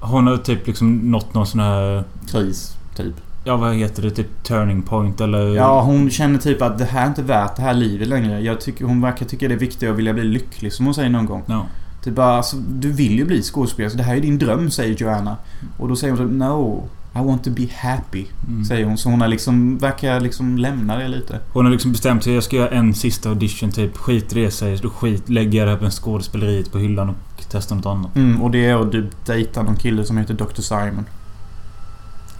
[0.00, 2.04] hon har typ liksom nått någon sån här...
[2.30, 3.14] Kris, typ.
[3.44, 4.10] Ja, vad heter det?
[4.10, 5.54] Typ turning point eller...
[5.54, 8.40] Ja, hon känner typ att det här är inte värt det här livet längre.
[8.40, 11.10] Jag tycker, hon verkar tycka det är viktigt att vilja bli lycklig, som hon säger
[11.10, 11.42] någon gång.
[11.46, 11.66] Ja.
[12.04, 14.96] Typ bara, alltså, du vill ju bli skådespelare, så det här är din dröm, säger
[14.96, 15.36] Joanna.
[15.78, 18.26] Och då säger hon typ No, I want to be happy.
[18.48, 18.64] Mm.
[18.64, 18.98] Säger hon.
[18.98, 21.40] Så hon har liksom, verkar liksom lämna det lite.
[21.52, 22.34] Hon har liksom bestämt sig.
[22.34, 23.96] Jag ska göra en sista audition typ.
[23.96, 28.16] Skit i det säger Då skit, lägger med skådespeleriet på hyllan och testar något annat.
[28.16, 30.60] Mm, och det är att du dejtar någon kille som heter Dr.
[30.60, 31.04] Simon.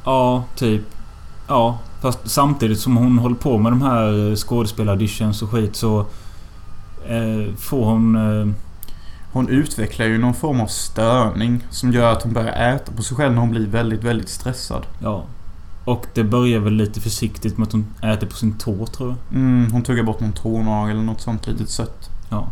[0.05, 0.83] Ja, typ.
[1.49, 6.01] Ja, fast samtidigt som hon håller på med de här skådespelarauditions och skit så...
[7.07, 8.17] Eh, får hon...
[8.17, 8.55] Eh,
[9.33, 13.16] Hon utvecklar ju någon form av störning som gör att hon börjar äta på sig
[13.16, 14.87] själv när hon blir väldigt, väldigt stressad.
[14.99, 15.25] ja.
[15.85, 19.38] Och det börjar väl lite försiktigt med att hon äter på sin tå tror jag.
[19.38, 22.11] Mm, hon tuggar bort någon tånagel eller något sånt litet sött.
[22.31, 22.49] Ja.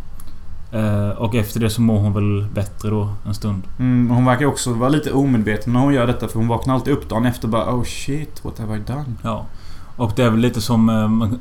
[0.73, 3.63] Eh, och efter det så mår hon väl bättre då en stund.
[3.79, 6.93] Mm, hon verkar också vara lite omedveten när hon gör detta för hon vaknar alltid
[6.93, 9.15] upp dagen efter bara Oh shit, what have I done?
[9.23, 9.47] Ja.
[9.97, 11.39] Och det är väl lite som eh, man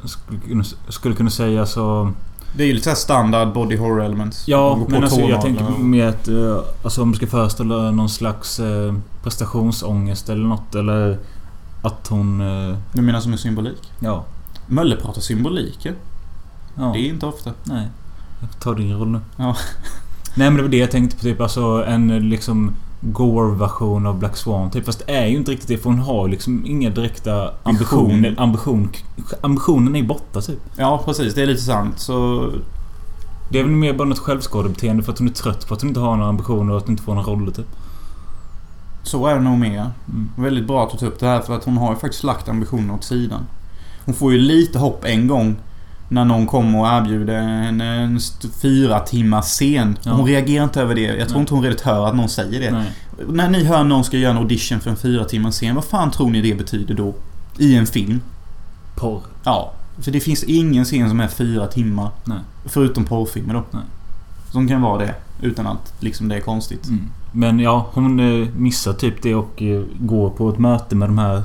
[0.90, 2.12] skulle kunna säga så...
[2.56, 4.44] Det är ju lite standard body horror elements.
[4.48, 6.28] Ja, men alltså jag tänker mer att...
[6.28, 11.18] eh, Alltså om du ska föreställa någon slags eh, prestationsångest eller något eller...
[11.82, 12.42] Att hon...
[12.72, 13.92] eh, Du menar som en symbolik?
[14.00, 14.26] Ja.
[14.68, 15.78] Mölle pratar symbolik
[16.76, 16.92] ja.
[16.94, 17.52] Det är inte ofta.
[17.64, 17.88] Nej.
[18.60, 19.20] Ta din roll nu.
[19.38, 19.56] Ja.
[20.36, 21.24] Nej men det var det jag tänkte på.
[21.24, 24.72] Typ alltså en liksom Gore-version av Black Swan.
[24.72, 25.78] Typ, fast det är ju inte riktigt det.
[25.78, 28.36] För hon har liksom inga direkta ambitioner.
[28.38, 28.90] Ambition,
[29.42, 30.60] ambitionen är borta typ.
[30.76, 31.34] Ja, precis.
[31.34, 32.00] Det är lite sant.
[32.00, 32.50] Så...
[33.52, 35.88] Det är väl mer bara något självskadebeteende för att hon är trött på att hon
[35.88, 37.66] inte har några ambitioner och att hon inte får några roller typ.
[39.04, 39.92] Så är det nog mer.
[40.10, 40.30] Mm.
[40.38, 42.50] Väldigt bra att du tog upp det här för att hon har ju faktiskt lagt
[42.50, 43.48] ambitionen åt sidan.
[44.06, 45.56] Hon får ju lite hopp en gång.
[46.10, 48.20] När någon kommer och erbjuder en, en
[48.62, 49.98] fyra timmars scen.
[50.04, 50.12] Ja.
[50.12, 51.02] Hon reagerar inte över det.
[51.02, 51.40] Jag tror Nej.
[51.40, 52.72] inte hon redigt hör att någon säger det.
[52.72, 52.92] Nej.
[53.28, 55.76] När ni hör någon ska göra en audition för en fyra timmars scen.
[55.76, 57.14] Vad fan tror ni det betyder då?
[57.58, 58.22] I en film?
[58.96, 59.22] Porr.
[59.44, 59.74] Ja.
[60.02, 62.10] För det finns ingen scen som är fyra timmar.
[62.26, 62.40] Nej.
[62.66, 63.64] Förutom porrfilmer då.
[63.72, 63.84] Nej.
[64.52, 65.16] Som kan vara det.
[65.42, 66.88] Utan att liksom det är konstigt.
[66.88, 67.10] Mm.
[67.32, 71.18] Men ja, hon eh, missar typ det och eh, går på ett möte med de
[71.18, 71.44] här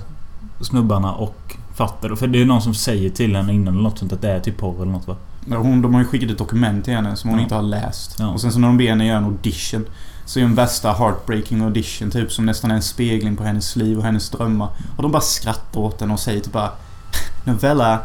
[0.60, 1.43] snubbarna och
[1.74, 2.16] fattar det.
[2.16, 4.40] För det är någon som säger till henne innan eller något sånt att det är
[4.40, 5.16] typ porr eller något va?
[5.50, 7.42] Ja, Hon, de har ju skickat ett dokument till henne som hon Ja.
[7.42, 8.16] inte har läst.
[8.18, 8.28] Ja.
[8.28, 9.86] Och sen så när de ber henne göra en audition.
[10.26, 13.76] Så är det en värsta heartbreaking audition typ som nästan är en spegling på hennes
[13.76, 14.68] liv och hennes drömmar.
[14.96, 16.70] Och de bara skrattar åt henne och säger typ bara
[17.44, 18.00] Novella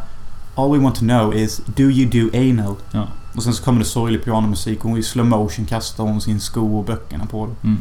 [0.55, 2.75] All we want to know is Do you do anal?
[2.91, 3.07] Ja.
[3.35, 6.77] Och sen så kommer det sorglig pianomusik och i slow motion kastar hon sin sko
[6.77, 7.55] och böckerna på dem.
[7.63, 7.77] Mm.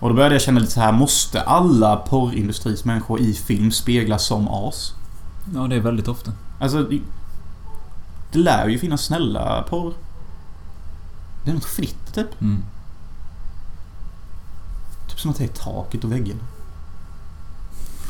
[0.00, 4.24] Och då började jag känna lite så här Måste alla porrindustris människor i film speglas
[4.26, 4.92] som as?
[5.54, 6.32] Ja, det är väldigt ofta.
[6.60, 7.00] Alltså, det,
[8.32, 9.92] det lär ju finnas snälla porr.
[11.44, 12.40] Det är något fritt typ.
[12.40, 12.62] Mm.
[15.08, 16.36] Typ som att det är taket och väggen.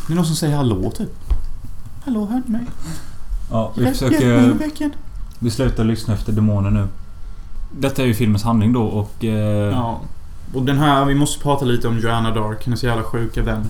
[0.06, 1.10] Det är någon som säger hallå typ.
[2.04, 2.66] Hallå, hör ni mig?
[3.50, 4.26] Ja, vi Hjälp- försöker...
[4.42, 4.92] hjälp mig väggen.
[5.38, 6.88] Vi slutar lyssna efter demoner nu.
[7.78, 9.24] Detta är ju filmens handling då och...
[9.24, 10.00] Eh, Ja.
[10.54, 13.68] Och den här, vi måste prata lite om Joanna Dark, hennes jävla sjuka vän.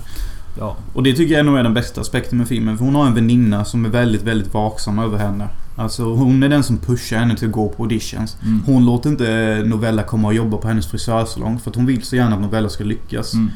[0.58, 0.76] Ja.
[0.92, 2.78] Och det tycker jag nog är den bästa aspekten med filmen.
[2.78, 5.48] För hon har en väninna som är väldigt, väldigt vaksam över henne.
[5.76, 8.36] Alltså hon är den som pushar henne till att gå på auditions.
[8.42, 8.62] Mm.
[8.66, 12.16] Hon låter inte Novella komma och jobba på hennes frisörsalong för att hon vill så
[12.16, 13.34] gärna att Novella ska lyckas.
[13.34, 13.50] Mm.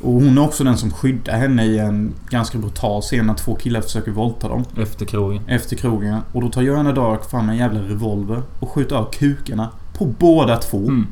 [0.00, 3.54] Och hon är också den som skyddar henne i en ganska brutal scen när två
[3.54, 4.64] killar försöker våldta dem.
[4.76, 5.42] Efter krogen.
[5.46, 6.18] Efter krogen.
[6.32, 10.56] Och då tar Joanna Dark fram en jävla revolver och skjuter av kukarna på båda
[10.56, 10.78] två.
[10.78, 11.06] Mm.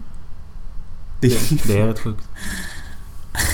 [1.20, 2.28] Det, Det, det är rätt sjukt.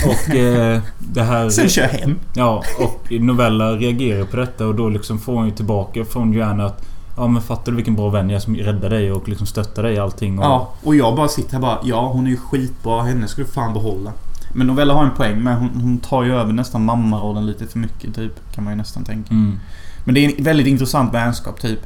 [0.06, 1.50] Och eh, det här...
[1.50, 2.18] Sen kör hem.
[2.34, 6.66] Ja, och Novella reagerar på detta och då liksom får hon ju tillbaka från Joanna
[6.66, 9.46] att Ja men fattar du vilken bra vän jag är som räddar dig och liksom
[9.46, 10.44] stöttar dig i allting och...
[10.44, 13.02] Ja, och jag bara sitter här bara Ja, hon är ju skitbra.
[13.02, 14.12] Henne ska du fan behålla.
[14.54, 17.78] Men Novella har en poäng men hon, hon tar ju över nästan mammarollen lite för
[17.78, 18.52] mycket typ.
[18.54, 19.30] Kan man ju nästan tänka.
[19.30, 19.58] Mm.
[20.04, 21.80] Men det är en väldigt intressant vänskap typ.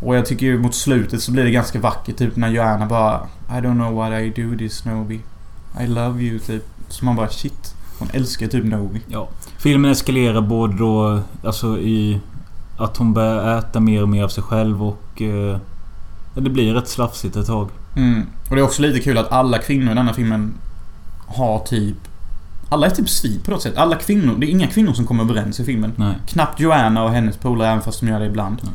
[0.00, 3.20] Och jag tycker ju mot slutet så blir det ganska vackert typ när Joanna bara
[3.48, 5.20] I don't know what I do this Novi.
[5.80, 6.66] I love you typ.
[6.90, 7.74] Så man bara shit.
[7.98, 9.00] Hon älskar typ Novi.
[9.08, 9.28] Ja.
[9.58, 12.20] Filmen eskalerar både då alltså i
[12.78, 15.22] att hon börjar äta mer och mer av sig själv och...
[15.22, 15.58] Eh,
[16.34, 17.68] det blir rätt slafsigt ett tag.
[17.96, 18.26] Mm.
[18.48, 20.54] Och det är också lite kul att alla kvinnor i denna filmen
[21.26, 21.96] har typ...
[22.68, 23.76] Alla är typ svin på något sätt.
[23.76, 24.36] Alla kvinnor.
[24.38, 25.92] Det är inga kvinnor som kommer överens i filmen.
[25.96, 26.14] Nej.
[26.26, 28.60] Knappt Joanna och hennes polare även fast de gör det ibland.
[28.62, 28.74] Mm.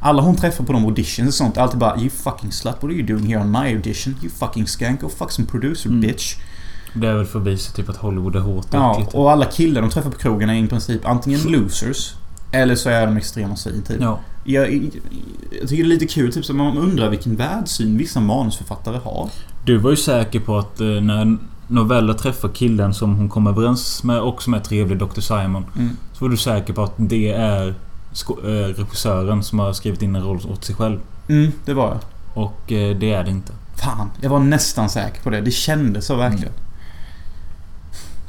[0.00, 2.84] Alla hon träffar på de auditions och sånt är alltid bara You fucking slut, what
[2.84, 4.16] are you doing here on my audition?
[4.22, 6.00] You fucking skank, go fuck some producer Mm.
[6.00, 6.36] bitch.
[6.96, 9.14] Det är väl för att visa typ att Hollywood är hårt och Ja, äckligt.
[9.14, 12.14] och alla killar de träffar på krogen är i princip antingen losers
[12.52, 14.00] eller så är de extrema svin typ.
[14.00, 14.18] Ja.
[14.44, 14.74] Jag,
[15.60, 19.30] jag tycker det är lite kul, typ så man undrar vilken världssyn vissa manusförfattare har.
[19.64, 21.36] Du var ju säker på att eh, när
[21.68, 25.20] Novella träffar killen som hon kom överens med och som är trevlig, Dr.
[25.20, 25.66] Simon.
[25.76, 25.96] Mm.
[26.12, 30.22] Så var du säker på att det är eh, regissören som har skrivit in en
[30.22, 30.98] roll åt sig själv.
[31.28, 31.98] Mm, det var jag.
[32.44, 33.52] Och eh, det är det inte.
[33.76, 35.40] Fan, jag var nästan säker på det.
[35.40, 36.52] Det kändes så verkligen.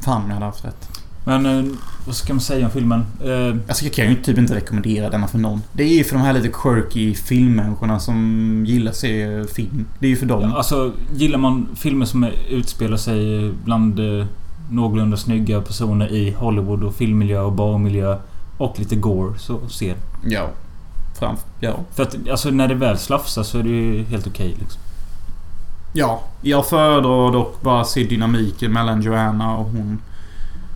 [0.07, 0.89] Fan om jag hade haft rätt.
[1.25, 1.73] Men eh,
[2.05, 3.05] vad ska man säga om filmen?
[3.25, 5.61] Eh, Alltså jag kan ju typ inte rekommendera denna för någon.
[5.73, 9.85] Det är ju för de här lite quirky filmmänniskorna som gillar att se film.
[9.99, 10.53] Det är ju för dem.
[10.53, 14.25] alltså, gillar man filmer som är- utspelar sig bland eh,
[14.71, 18.17] någorlunda snygga personer i Hollywood och filmmiljö och barmiljö
[18.57, 20.31] och lite gore, så se den.
[20.31, 20.49] Ja.
[21.19, 21.35] Fram.
[21.59, 21.73] Ja.
[21.95, 24.81] För att alltså, när det väl slafsas så är det ju helt okej liksom.
[25.93, 26.23] Ja.
[26.41, 30.01] Jag föredrar dock bara se dynamiken mellan Joanna och hon.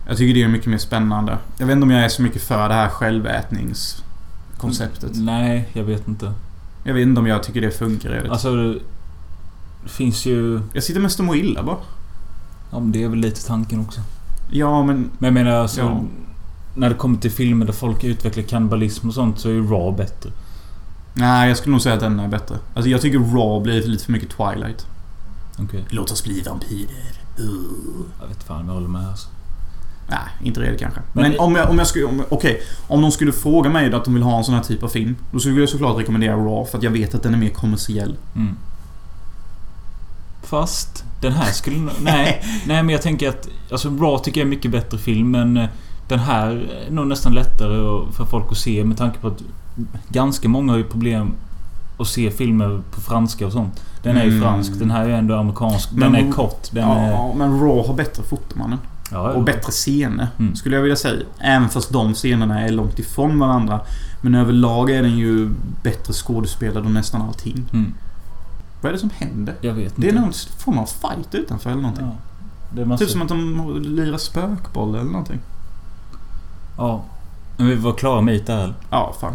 [0.08, 1.38] Jag tycker det är mycket mer spännande.
[1.58, 5.10] Jag vet inte om jag är så mycket för det här självätningskonceptet.
[5.14, 6.32] Nej, jag vet inte.
[6.84, 8.32] Jag vet inte om jag tycker det funkar redigt.
[8.32, 8.74] Alltså,
[9.82, 10.60] det finns ju...
[10.72, 11.76] Jag sitter mest och mår illa bara.
[12.70, 14.00] Ja, men det är väl lite tanken också.
[14.50, 15.10] Ja, men...
[15.18, 15.80] Men jag menar alltså...
[15.80, 16.00] Ja.
[16.74, 19.96] När det kommer till filmer där folk utvecklar kannibalism och sånt så är ju Raw
[19.96, 20.30] bättre.
[21.14, 22.56] Nej, jag skulle nog säga att den är bättre.
[22.74, 24.86] Alltså jag tycker Raw blir lite för mycket Twilight.
[25.58, 25.84] Okej.
[25.88, 27.12] Låt oss bli vampyrer.
[27.40, 28.04] Uh.
[28.20, 29.28] Jag vet fan om jag håller med alltså.
[30.08, 31.00] Nej, inte det kanske.
[31.12, 32.22] Men- Men, om jag, om jag skulle...
[32.28, 32.62] Okej.
[32.88, 35.16] Om de skulle fråga mig att de vill ha en sån här typ av film.
[35.32, 38.16] Då skulle jag såklart rekommendera Raw för att jag vet att den är mer kommersiell.
[38.36, 38.56] Mm.
[40.42, 41.76] fast den här skulle...
[42.02, 43.48] Nej, nej men jag tänker att...
[43.70, 45.68] Alltså Raw tycker jag är mycket bättre film men eh,
[46.08, 46.48] den här
[46.86, 49.42] är nog nästan lättare för folk att se med tanke på att
[50.08, 51.34] ganska många har ju problem
[51.98, 53.82] att se filmer på franska och sånt.
[54.02, 54.42] Den är ju Mm.
[54.42, 54.72] fransk.
[54.78, 55.88] Den här är ju ändå amerikansk.
[55.90, 56.68] Den Men- är kort.
[56.72, 57.10] Den är...
[57.12, 58.78] Ja, men Raw har bättre foto mannen.
[59.10, 59.36] Ja, ja.
[59.36, 60.28] Och bättre scener.
[60.38, 60.56] Mm.
[60.56, 61.22] Skulle jag vilja säga.
[61.38, 63.80] Även fast de scenerna är långt ifrån varandra.
[64.20, 65.50] Men överlag är den ju
[65.82, 67.64] bättre skådespelad och nästan allting.
[67.72, 67.94] Mm.
[68.80, 69.54] Vad är det som händer?
[69.60, 70.20] Jag vet Det är inte.
[70.20, 72.06] någon form av fight utanför eller någonting.
[72.76, 72.80] Ja.
[72.80, 73.04] Är massa...
[73.04, 75.40] Typ som att de lirar spökboll eller någonting.
[76.78, 77.04] Ja.
[77.56, 78.74] Men vi var klara med det här.
[78.90, 79.34] Ja, fan.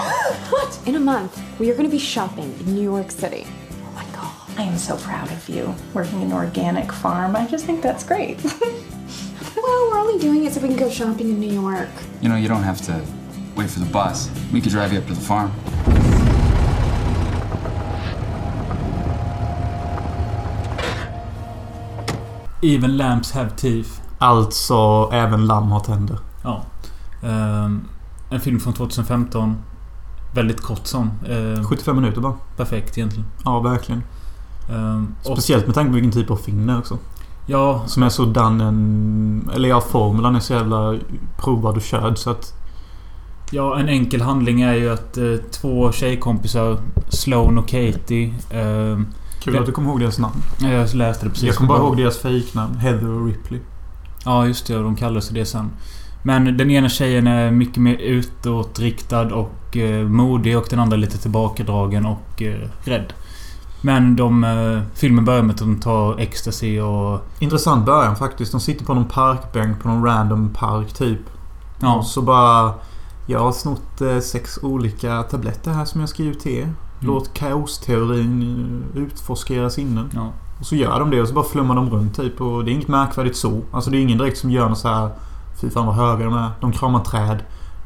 [0.50, 0.78] What?
[0.86, 3.46] In a month, we are going to be shopping in New York City.
[3.84, 5.74] Oh my god, I am so proud of you.
[5.94, 8.38] Working in an organic farm, I just think that's great.
[9.56, 11.88] Well, we're only doing it so we can go shopping in New York.
[12.22, 13.04] You know, you don't have to
[13.56, 14.30] wait for the bus.
[14.52, 15.52] We could drive you up to the farm.
[22.62, 24.00] Even lamps have teeth.
[24.18, 26.18] Alltså, även lamm har tänder.
[26.42, 26.64] Ja.
[27.22, 27.88] Ehm,
[28.30, 29.62] en film från 2015.
[30.34, 31.10] Väldigt kort sån.
[31.28, 32.34] Ehm, 75 minuter bara.
[32.56, 33.26] perfekt egentligen.
[33.44, 34.02] Ja, verkligen.
[34.70, 36.98] Ehm, Speciellt med tanke på vilken typ av film det är också.
[37.46, 39.50] ja, Som är så done en...
[39.54, 40.98] Eller ja, formulan är så jävla
[41.38, 42.54] provad och körd så att...
[43.50, 48.34] ja, en enkel handling är ju att eh, två tjejkompisar, Sloan och Katie.
[48.50, 49.06] ehm,
[49.40, 50.42] Kul att du kommer ihåg deras namn.
[50.60, 51.46] jag läste det precis.
[51.46, 52.74] jag kommer bara ihåg deras fejknamn.
[52.76, 53.60] Heather och Ripley.
[54.24, 54.74] Ja, just det.
[54.74, 55.70] De kallar sig det sen.
[56.22, 61.18] Men den ena tjejen är mycket mer utåtriktad och eh, modig och den andra lite
[61.18, 63.12] tillbakadragen och eh, rädd.
[63.80, 64.44] Men de...
[64.44, 67.20] Eh, filmen börjar med att de tar ecstasy och...
[67.38, 68.52] Intressant början faktiskt.
[68.52, 71.20] De sitter på någon parkbänk på någon random park typ.
[71.80, 72.74] Ja, Och så bara...
[73.26, 76.72] Jag har snott eh, sex olika tabletter här som jag skrivit till er.
[77.00, 80.10] Låt kaosteorin eh, utforska era sinnen.
[80.14, 80.32] ja.
[80.60, 82.40] Och så gör de det och så bara flummar de runt typ.
[82.40, 83.60] Och det är inget märkvärdigt så.
[83.72, 85.10] Alltså det är ingen direkt som gör något så här...
[85.60, 86.50] Fy fan vad höga de är.
[86.60, 87.38] De kramar träd.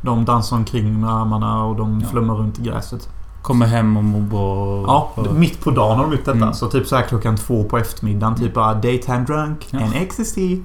[0.03, 2.09] De dansar omkring med armarna och de Ja.
[2.09, 3.09] flummar runt i gräset.
[3.43, 4.83] Kommer hem och mår bra.
[4.87, 6.37] Ja, och, mitt på dagen har de gjort detta.
[6.39, 6.55] Mm.
[6.55, 8.35] Så typ så här klockan två på eftermiddagen.
[8.37, 9.81] Typ bara daytime drunk, Ja.
[9.81, 10.59] en ecstasy.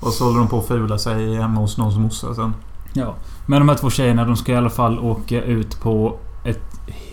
[0.00, 2.54] Och så håller de på att fula sig hemma hos någons morsa sen.
[2.92, 3.14] ja.
[3.46, 6.60] Men de här två tjejerna, de ska i alla fall åka ut på ett...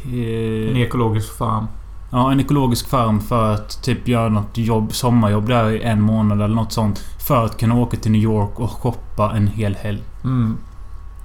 [0.05, 1.67] En Eh, ekologisk farm.
[2.13, 6.41] Ja, en ekologisk farm för att typ göra något jobb, sommarjobb där i en månad
[6.41, 6.99] eller något sånt.
[7.27, 10.03] För att kunna åka till New York och shoppa en hel helg.
[10.23, 10.57] Mm.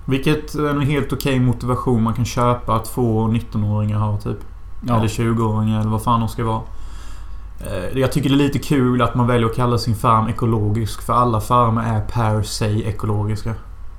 [0.07, 4.39] Vilket är en helt okej motivation man kan köpa att två 19-åringar har typ.
[4.87, 4.97] Ja.
[4.97, 6.61] Eller 20-åringar eller vad fan de ska vara.
[7.61, 11.03] Eh, Jag tycker det är lite kul att man väljer att kalla sin farm ekologisk.
[11.03, 13.55] För alla farmer är per se ekologiska.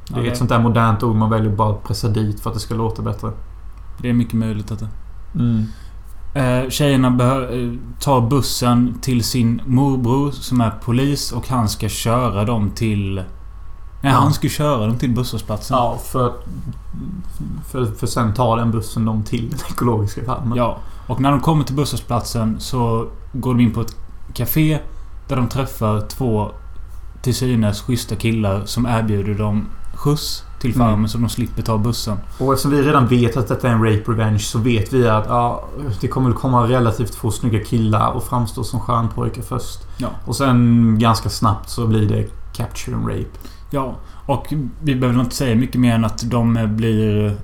[0.07, 2.49] Det är Ja, ett sånt där modernt ord man väljer bara att pressa dit för
[2.49, 3.31] att det ska låta bättre.
[4.01, 4.87] Det är mycket möjligt att det...
[5.35, 5.63] Mm.
[6.33, 12.45] Eh, tjejerna eh, tar bussen till sin morbror som är polis och han ska köra
[12.45, 13.15] dem till...
[14.03, 14.17] Nej, Ja.
[14.19, 15.77] han ska köra dem till busshållplatsen.
[15.77, 16.33] Ja, för,
[17.71, 20.57] för, för sen tar den bussen dem till den ekologiska farmen.
[20.57, 20.77] Ja.
[21.07, 23.95] Och när de kommer till busshållplatsen så går de in på ett
[24.33, 24.79] café
[25.27, 26.51] där de träffar två
[27.21, 31.07] till synes schyssta killar som erbjuder dem skjuts till farmen Mm.
[31.07, 32.17] så de slipper ta bussen.
[32.37, 35.25] Och eftersom vi redan vet att detta är en rape revenge så vet vi att
[35.27, 35.63] ja,
[36.01, 39.79] det kommer komma relativt få snygga killar och framstå som stjärnpojkar först.
[39.97, 40.07] Ja.
[40.25, 43.37] Och sen ganska snabbt så blir det capture and rape.
[43.71, 47.35] Ja, och vi behöver inte säga mycket mer än att de blir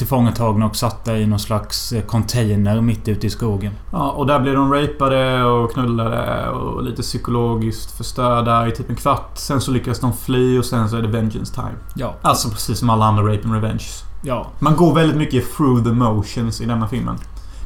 [0.00, 3.72] tillfångatagna och satta i någon slags eh, container mitt ute i skogen.
[3.92, 8.96] Ja, och där blir de rapade och knullade och lite psykologiskt förstörda i typ en
[8.96, 9.30] kvart.
[9.34, 11.74] Sen så lyckas de fly och sen så är det vengeance time.
[11.94, 12.14] Ja.
[12.22, 13.84] Alltså precis som alla andra rape and revenge.
[14.22, 14.46] Ja.
[14.58, 17.16] Man går väldigt mycket through the motions i denna filmen.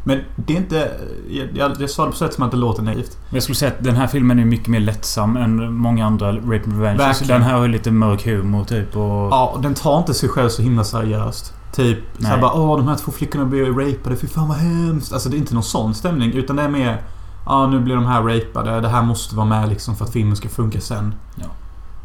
[0.05, 0.90] Men det är inte...
[1.29, 3.18] Jag, jag, jag sa det på sätt som att det låter naivt.
[3.31, 6.62] Jag skulle säga att den här filmen är mycket mer lättsam än många andra Rape
[6.64, 7.14] and Revenge.
[7.27, 9.29] Den här har ju lite mörk humor typ och...
[9.31, 11.55] Ja, och den tar inte sig själv så himla seriöst.
[11.74, 12.40] Typ såhär Nej.
[12.40, 15.12] bara åh de här två flickorna blir rapade, fy fan vad hemskt.
[15.12, 16.32] Alltså det är inte någon sån stämning.
[16.32, 17.02] Utan det är mer...
[17.46, 18.80] Ja, nu blir de här rapade.
[18.80, 21.14] Det här måste vara med liksom för att filmen ska funka sen.
[21.37, 21.46] Ja.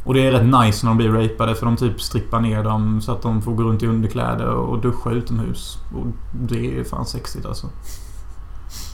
[0.04, 3.02] Och det är rätt nice när de blir rapade för de typ strippar ner dem
[3.02, 5.78] så att de får gå runt i underkläder och duscha utomhus.
[5.96, 7.68] Och det är fan sexigt alltså.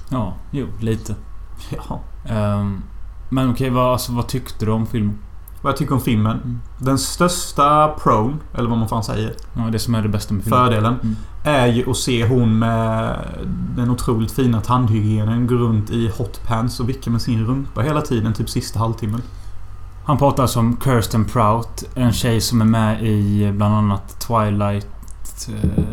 [0.09, 1.15] Ja, jo, lite.
[1.69, 1.99] Ja.
[2.25, 2.81] Ehm,
[3.29, 5.19] men okej, vad, alltså, vad tyckte du om filmen?
[5.65, 6.37] Vad jag tycker om filmen.
[6.37, 6.59] Mm.
[6.79, 10.43] Den största pron, eller vad man fan säger, Ja, det som är det bästa med
[10.43, 10.59] filmen.
[10.59, 10.93] fördelen.
[11.03, 11.15] Mm.
[11.43, 13.15] Är ju att se hon med
[13.75, 18.33] den otroligt fina tandhygienen gå runt i hotpants och vicka med sin rumpa hela tiden,
[18.33, 19.21] typ sista halvtimmen.
[20.05, 21.83] Han pratar alltså om Kirsten Prout.
[21.95, 24.87] En tjej som är med i bland annat Twilight...
[25.49, 25.83] eh,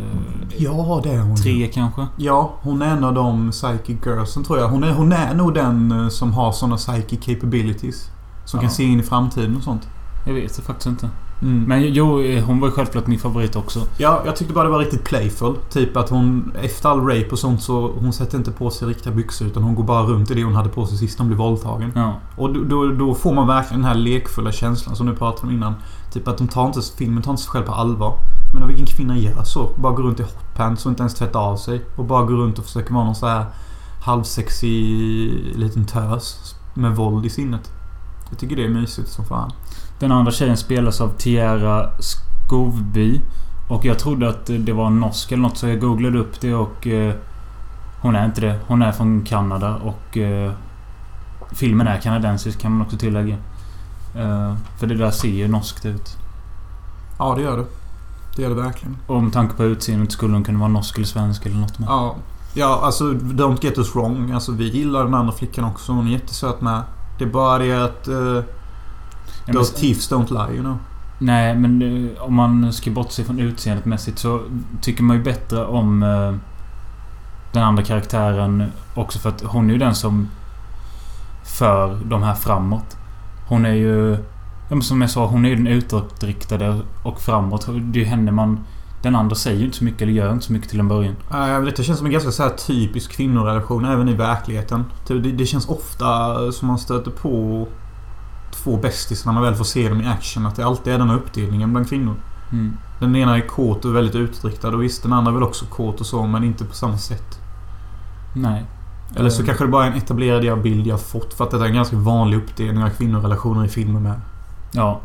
[0.56, 1.36] Ja, det är hon.
[1.36, 2.06] Tre kanske?
[2.16, 4.68] Ja, hon är en av de psychic girlsen tror jag.
[4.68, 8.10] Hon är, hon är nog den eh, som har såna psychic capabilities.
[8.44, 8.62] Som Ja.
[8.62, 9.88] kan se in i framtiden och sånt.
[10.26, 11.08] Jag vet det faktiskt inte.
[11.42, 11.64] Mm.
[11.64, 13.80] Men jo, hon var ju självklart min favorit också.
[13.98, 15.54] Ja, jag tyckte bara det var riktigt playful.
[15.70, 19.12] Typ att hon efter all rape och sånt så hon sätter inte på sig riktiga
[19.12, 21.38] byxor utan hon går bara runt i det hon hade på sig sist hon blev
[21.38, 21.92] våldtagen.
[21.94, 22.14] Ja.
[22.36, 25.52] Och då, då, då får man verkligen den här lekfulla känslan som du pratade om
[25.52, 25.74] innan.
[26.12, 28.14] Typ att de tar inte, filmen tar inte sig själv på allvar.
[28.54, 29.70] Men vilken kvinna gör så?
[29.76, 31.84] Bara går runt i hotpants och inte ens tvättar av sig.
[31.96, 33.44] Och bara går runt och försöker vara någon så här
[34.04, 36.54] halvsexig liten tös.
[36.74, 37.70] Med våld i sinnet.
[38.32, 39.52] Jag tycker det är mysigt som fan.
[39.98, 43.20] Den andra tjejen spelas av Tiara Skovby.
[43.68, 46.54] Och jag trodde att det var en norsk eller något så jag googlade upp det
[46.54, 46.86] och...
[46.86, 47.14] Eh,
[48.00, 48.58] hon är inte det.
[48.66, 50.16] Hon är från Kanada och...
[50.16, 50.52] Eh,
[51.50, 53.36] filmen är kanadensisk kan man också tillägga.
[54.16, 56.16] Eh, för det där ser ju norskt ut.
[57.18, 57.64] Ja, det gör det.
[58.36, 58.96] Det gör det verkligen.
[59.06, 61.88] Och med tanke på utseendet skulle hon kunna vara norsk eller svensk eller något med.
[61.88, 62.16] Ja.
[62.54, 64.30] Ja, alltså don't get us wrong.
[64.30, 65.92] Alltså vi gillar den andra flickan också.
[65.92, 66.82] Hon är jättesöt med.
[67.22, 68.08] Det är bara det att...
[68.08, 68.40] Uh,
[69.46, 70.78] Ja, those thieves don't lie, you know.
[71.18, 74.40] Nej, men eh, om man ska bortse från utseendet mässigt så
[74.80, 76.34] tycker man ju bättre om eh,
[77.52, 80.28] den andra karaktären också för att hon är ju den som
[81.44, 82.96] för de här framåt.
[83.48, 84.16] Hon är ju...
[84.82, 87.66] Som jag sa, hon är ju den utåtriktade och framåt.
[87.66, 88.64] Det är ju henne man...
[89.02, 91.16] Den andra säger ju inte så mycket eller gör inte så mycket till en början.
[91.30, 94.84] Nej, men detta känns som en ganska så här typisk kvinnorelation även i verkligheten.
[95.06, 97.66] Typ, Det, det känns ofta som man stöter på
[98.50, 100.46] två bästisar när man väl får se dem i action.
[100.46, 102.14] Att det alltid är den här uppdelningen bland kvinnor.
[102.52, 102.76] Mm.
[103.00, 106.00] Den ena är kåt och väldigt utåtriktad och visst, den andra är väl också kåt
[106.00, 107.38] och så men inte på samma sätt.
[108.34, 108.64] Nej.
[109.16, 111.56] Eller så Eh, kanske det bara är en etablerad bild jag fått för att det
[111.56, 114.20] är en ganska vanlig uppdelning av kvinnorelationer i filmer med.
[114.72, 115.00] Ja.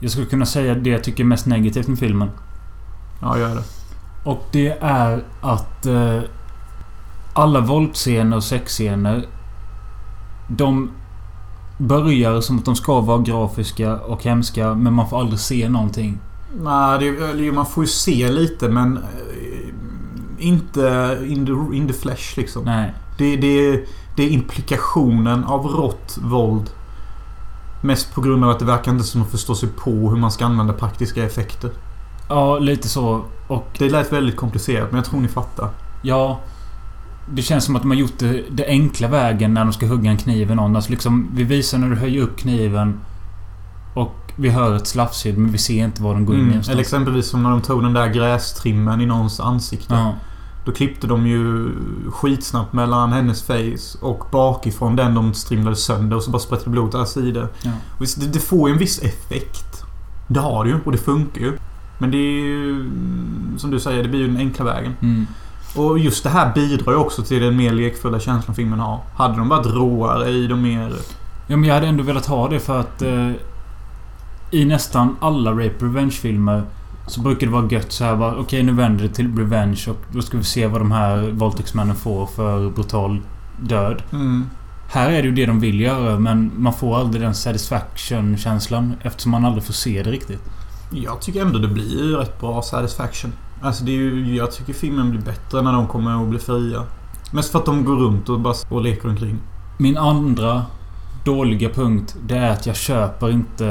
[0.00, 2.30] Jag skulle kunna säga det jag tycker är mest negativt med filmen.
[3.22, 3.62] Ja, gör det.
[4.24, 6.20] Och det är att eh,
[7.32, 9.26] alla våldsscener och sexscener
[10.48, 10.90] de
[11.78, 16.18] börjar som att de ska vara grafiska och hemska men man får aldrig se någonting.
[16.62, 16.98] Nej,
[17.36, 18.96] det, man får ju se lite men...
[18.96, 19.02] eh,
[20.38, 22.64] Inte in the, in the flesh liksom.
[22.64, 22.94] Nej.
[23.18, 23.84] Det, det,
[24.16, 26.70] det är implikationen av rått våld.
[27.82, 30.30] Mest på grund av att det verkar inte som att förstå sig på hur man
[30.30, 31.70] ska använda praktiska effekter.
[32.30, 33.24] Ja, lite så.
[33.48, 35.68] Och Det lät väldigt komplicerat men jag tror ni fattar.
[36.02, 36.40] ja...
[37.34, 40.10] Det känns som att de har gjort det, det enkla vägen när de ska hugga
[40.10, 40.76] en kniv i någon.
[40.76, 43.00] Alltså liksom, vi visar när du höjer upp kniven
[43.94, 46.60] och vi hör ett slafsljud men vi ser inte var den går in Mm.
[46.70, 49.94] Eller exempelvis som när de tog den där grästrimmen i någons ansikte.
[49.94, 50.12] Ja.
[50.64, 51.72] Då klippte de ju
[52.10, 56.94] skitsnabbt mellan hennes face och bakifrån den de strimlade sönder och så bara sprätte blodet
[56.94, 57.48] alla sidor.
[57.62, 57.70] Ja.
[57.98, 59.82] Det, det får ju en viss effekt.
[60.28, 61.58] Det har det ju och det funkar ju.
[62.00, 62.90] Men det är ju...
[63.56, 64.94] Som du säger, det blir ju den enkla vägen.
[65.02, 65.26] Mm.
[65.74, 69.00] Och just det här bidrar ju också till den mer lekfulla känslan filmen har.
[69.14, 70.92] Hade de varit råare i de mer...
[71.46, 73.02] Ja, men jag hade ändå velat ha det för att...
[73.02, 73.30] Eh,
[74.50, 76.62] I nästan alla Rape Revenge-filmer
[77.06, 79.96] så brukar det vara gött så här bara Okej, nu vänder det till Revenge och
[80.12, 83.20] då ska vi se vad de här våldtäktsmännen får för brutal
[83.60, 84.02] död.
[84.12, 84.50] Mm.
[84.88, 89.32] Här är det ju det de vill göra men man får aldrig den satisfaction-känslan eftersom
[89.32, 90.42] man aldrig får se det riktigt.
[90.90, 93.32] Jag tycker ändå det blir ju rätt bra satisfaction.
[93.62, 94.36] Alltså det är ju...
[94.36, 96.84] Jag tycker filmen blir bättre när de kommer att bli fria.
[97.32, 99.38] Mest för att de går runt och bara och leker omkring.
[99.78, 100.62] Min andra
[101.24, 103.64] dåliga punkt det är att jag köper inte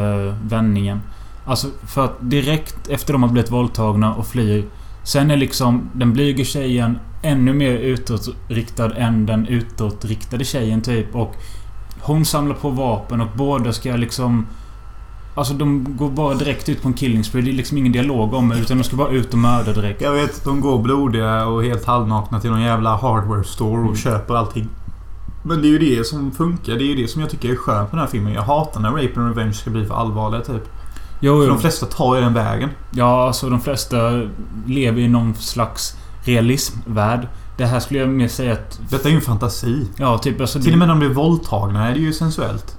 [0.44, 1.02] vändningen.
[1.46, 4.66] Alltså för att direkt efter de har blivit våldtagna och flyr
[5.04, 11.36] Sen är liksom den blyga tjejen ännu mer utåtriktad än den utåtriktade tjejen typ och
[12.02, 14.48] Hon samlar på vapen och båda ska liksom
[15.40, 17.42] Alltså de går bara direkt ut på en killing spree.
[17.42, 20.02] Det är liksom ingen dialog om det utan de ska bara ut och mörda direkt.
[20.02, 23.96] Jag vet, de går blodiga och helt halvnakna till någon jävla hardware store och Mm.
[23.96, 24.70] köper allting.
[25.44, 26.74] Men det är ju det som funkar.
[26.74, 28.34] Det är ju det som jag tycker är skönt med den här filmen.
[28.34, 30.64] Jag hatar när Rape and Revenge ska bli för allvarliga typ.
[31.20, 31.50] Jo, För jo.
[31.50, 32.70] de flesta tar ju den vägen.
[32.92, 33.98] Ja, alltså de flesta
[34.68, 37.28] lever i någon slags realismvärld.
[37.58, 38.80] Det här skulle jag mer säga att...
[38.90, 39.88] Detta är ju en fantasi.
[39.98, 40.62] Ja, typ alltså...
[40.62, 42.76] Till och med när de blir våldtagna är det ju sensuellt.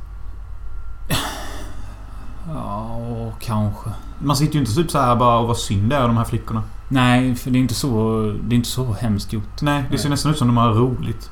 [2.54, 3.90] Ja, kanske.
[4.18, 6.24] Man sitter ju inte typ så här bara och vad synd det är de här
[6.24, 6.62] flickorna.
[6.88, 8.20] Nej, för det är inte så...
[8.44, 9.62] Det är inte så hemskt gjort.
[9.62, 10.10] Nej, det ser Nej.
[10.10, 11.30] nästan ut som de har roligt.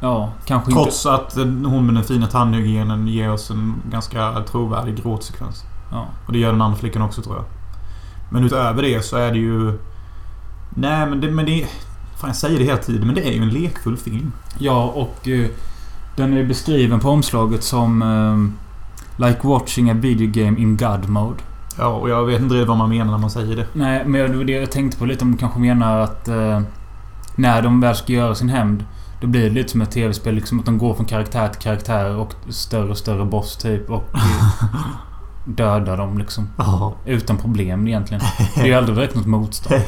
[0.00, 0.82] Ja, kanske inte...
[0.82, 1.34] Trots att
[1.64, 5.64] hon med den fina tandhygienen ger oss en ganska trovärdig gråtsekvens.
[5.90, 6.06] Ja.
[6.26, 7.44] Och det gör den andra flickan också tror jag.
[8.30, 9.78] Men utöver det så är det ju...
[10.70, 11.30] Nej men det...
[11.30, 11.66] Men det
[12.16, 14.32] fan jag säger det hela tiden men det är ju en lekfull film.
[14.58, 15.28] Ja, och...
[15.28, 15.46] eh,
[16.16, 18.02] den är beskriven på omslaget som...
[18.02, 18.63] eh,
[19.16, 21.38] like watching a video game in God mode.
[21.78, 23.66] Ja, och jag vet inte riktigt vad man menar när man säger det.
[23.72, 26.28] Nej, men var det jag tänkte på lite om du kanske menar att...
[26.28, 26.60] Eh,
[27.36, 28.84] när de väl ska göra sin hämnd.
[29.20, 30.34] Då blir det lite som ett tv-spel.
[30.34, 33.90] Liksom att de går från karaktär till karaktär och större och större boss typ.
[33.90, 34.04] Och
[35.44, 36.48] dödar dem liksom.
[36.56, 36.94] Ja.
[37.06, 38.22] Utan problem egentligen.
[38.54, 39.82] Det är ju aldrig direkt något motstånd.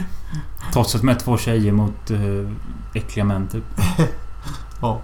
[0.72, 2.50] Trots att de är två tjejer mot eh,
[2.94, 3.64] äckliga män typ.
[4.80, 5.00] ja.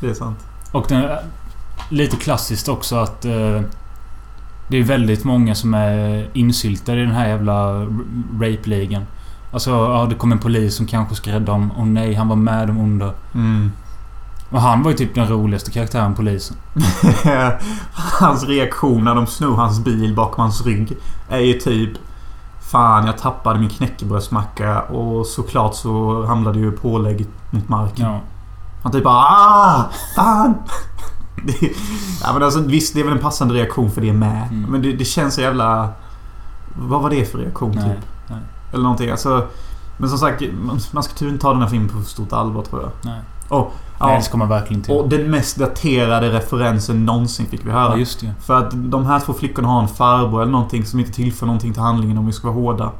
[0.00, 0.38] Det är sant.
[0.72, 1.18] Och den,
[1.92, 3.24] lite klassiskt också att...
[3.24, 3.60] Eh,
[4.68, 7.84] det är väldigt många som är insyltade i den här jävla
[8.40, 9.06] rape-ligan.
[9.52, 11.72] Alltså, ja, det kom en polis som kanske ska rädda dem.
[11.72, 13.14] Och nej, han var med de onda.
[13.34, 13.72] Mm.
[14.50, 16.56] Och han var ju typ den roligaste karaktären, polisen.
[17.92, 20.96] hans reaktion när de snor hans bil bakom hans rygg
[21.28, 21.90] är ju typ
[22.60, 28.06] Fan, jag tappade min knäckebrödsmacka och såklart så hamnade ju pålägget mot marken.
[28.06, 28.20] Ja.
[28.82, 30.54] Han typ bara ah, Fan!
[32.22, 34.48] Ja, men alltså, visst, det är väl en passande reaktion för det med.
[34.50, 34.70] Mm.
[34.70, 35.88] Men det, det känns så jävla...
[36.74, 38.04] Vad var det för reaktion Nej, typ?
[38.28, 38.38] nej.
[38.72, 39.10] Eller någonting.
[39.10, 39.46] Alltså,
[39.98, 40.42] men som sagt,
[40.92, 42.90] man, ska inte ta den här filmen på för stort allvar tror jag.
[43.04, 43.20] Nej.
[43.48, 47.66] Och, Nej, ja, det ska man verkligen inte och den mest daterade referensen någonsin fick
[47.66, 47.98] vi höra.
[47.98, 48.30] Ja.
[48.40, 51.72] För att de här två flickorna har en farbror eller någonting som inte tillför någonting
[51.72, 52.92] till handlingen om vi ska vara hårda.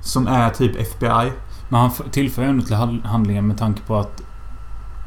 [0.00, 1.32] Som är typ FBI.
[1.68, 4.22] Men han tillför ju ändå till handlingen med tanke på att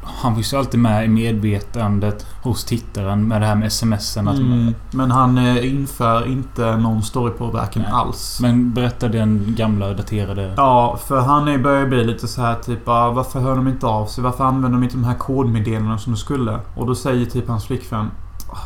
[0.04, 4.28] han finns ju alltid med i medvetandet hos tittaren med det här med smsen.
[4.28, 8.38] Mm, men han eh, inför inte någon storypåverkan alls.
[8.40, 10.54] Men berätta den gamla daterade...
[10.56, 14.06] Ja, för han börjar bli lite så här typ ah, Varför hör de inte av
[14.06, 14.24] sig?
[14.24, 16.58] Varför använder de inte de här kodmeddelandena som de skulle?
[16.76, 18.10] Och då säger typ hans flickvän
[18.52, 18.56] "Ah,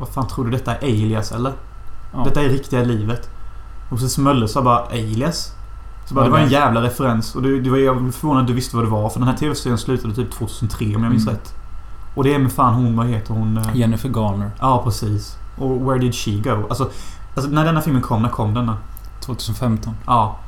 [0.00, 1.52] Vad fan tror du detta är alias eller?
[2.12, 2.24] Ja.
[2.24, 3.30] Detta är riktiga livet.
[3.90, 5.52] Och så Smölle sa bara alias?
[6.08, 7.34] Så bara, det var en jävla referens.
[7.34, 9.08] Och det, det var, jag var förvånad att du visste vad det var.
[9.10, 11.34] För den här tv-serien slutade typ 2003 om jag minns Mm.
[11.34, 11.54] rätt.
[12.14, 13.56] Och det är med fan hon, vad heter hon?
[13.58, 13.64] eh?
[13.76, 14.50] Jennifer Garner.
[14.60, 15.36] Ja, precis.
[15.58, 16.66] Och Where Did She Go?
[16.68, 16.90] Alltså,
[17.34, 18.76] alltså när denna filmen kom, när kom denna?
[19.20, 19.94] 2015.
[20.06, 20.38] Ja.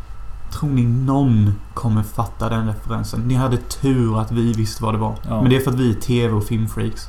[0.52, 3.20] Tror ni någon kommer fatta den referensen?
[3.20, 5.14] Ni hade tur att vi visste vad det var.
[5.28, 5.40] Ja.
[5.42, 7.08] Men det är för att vi är TV och filmfreaks.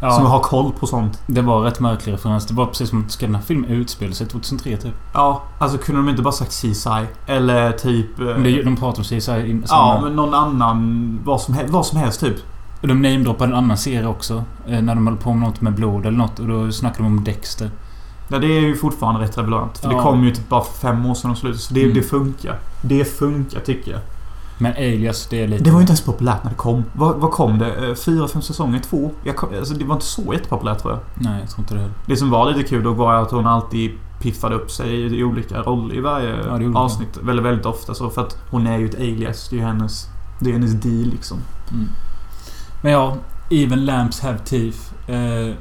[0.00, 1.22] Ja, Som har koll på sånt.
[1.26, 2.46] det var rätt märklig referens.
[2.46, 4.94] Det var precis som att ska den här filmen utspela sig 2003 typ?
[5.14, 7.06] Ja, alltså kunde de inte bara sagt CSI?
[7.26, 8.18] Eller typ...
[8.20, 11.20] eh, Men det, de pratar om CSI in, Ja, men någon annan...
[11.24, 12.36] Vad som, hel- vad som helst typ.
[12.82, 14.44] Och De namedroppade en annan serie också.
[14.68, 16.38] Eh, när de höll på med något med blod eller något.
[16.38, 17.70] Och då snackade de om Dexter.
[18.28, 19.78] Ja, det är ju fortfarande rätt relevant.
[19.78, 20.02] För det Ja.
[20.02, 21.60] kom ju typ bara för fem år sedan och slut.
[21.60, 21.94] Så det, Mm.
[21.94, 22.58] det funkar.
[22.82, 24.00] Det funkar tycker jag.
[24.58, 25.64] Men Alias, det är lite...
[25.64, 26.84] Det var ju inte ens populärt när det kom.
[26.92, 27.88] Vad, vad kom det?
[27.88, 28.78] Eh, Fyra, fem säsonger?
[28.80, 29.10] Två?
[29.24, 31.00] Jag kom, alltså, det var inte så jättepopulärt tror jag.
[31.14, 31.94] Nej, jag tror inte det heller.
[32.06, 33.90] Det som var lite kul då var att hon alltid
[34.20, 37.18] piffade upp sig i, olika roller i varje Ja, avsnitt.
[37.22, 38.10] Väldigt, väldigt ofta så.
[38.10, 39.48] För att hon är ju ett alias.
[39.50, 40.06] Det är ju hennes...
[40.40, 41.38] Det är hennes deal liksom.
[41.72, 41.88] Mm.
[42.82, 43.16] Men ja,
[43.50, 44.78] Even Lamps Have Teeth.
[45.10, 45.54] Eh,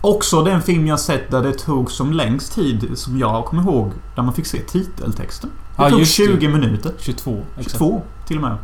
[0.00, 3.92] Också den film jag sett där det tog som längst tid, som jag kommer ihåg,
[4.14, 5.50] där man fick se titeltexten.
[5.76, 6.24] Det Ja, tog just det.
[6.26, 6.92] 20 minuter.
[6.98, 7.38] 22.
[7.58, 7.70] Exakt.
[7.78, 8.56] 22 till och med.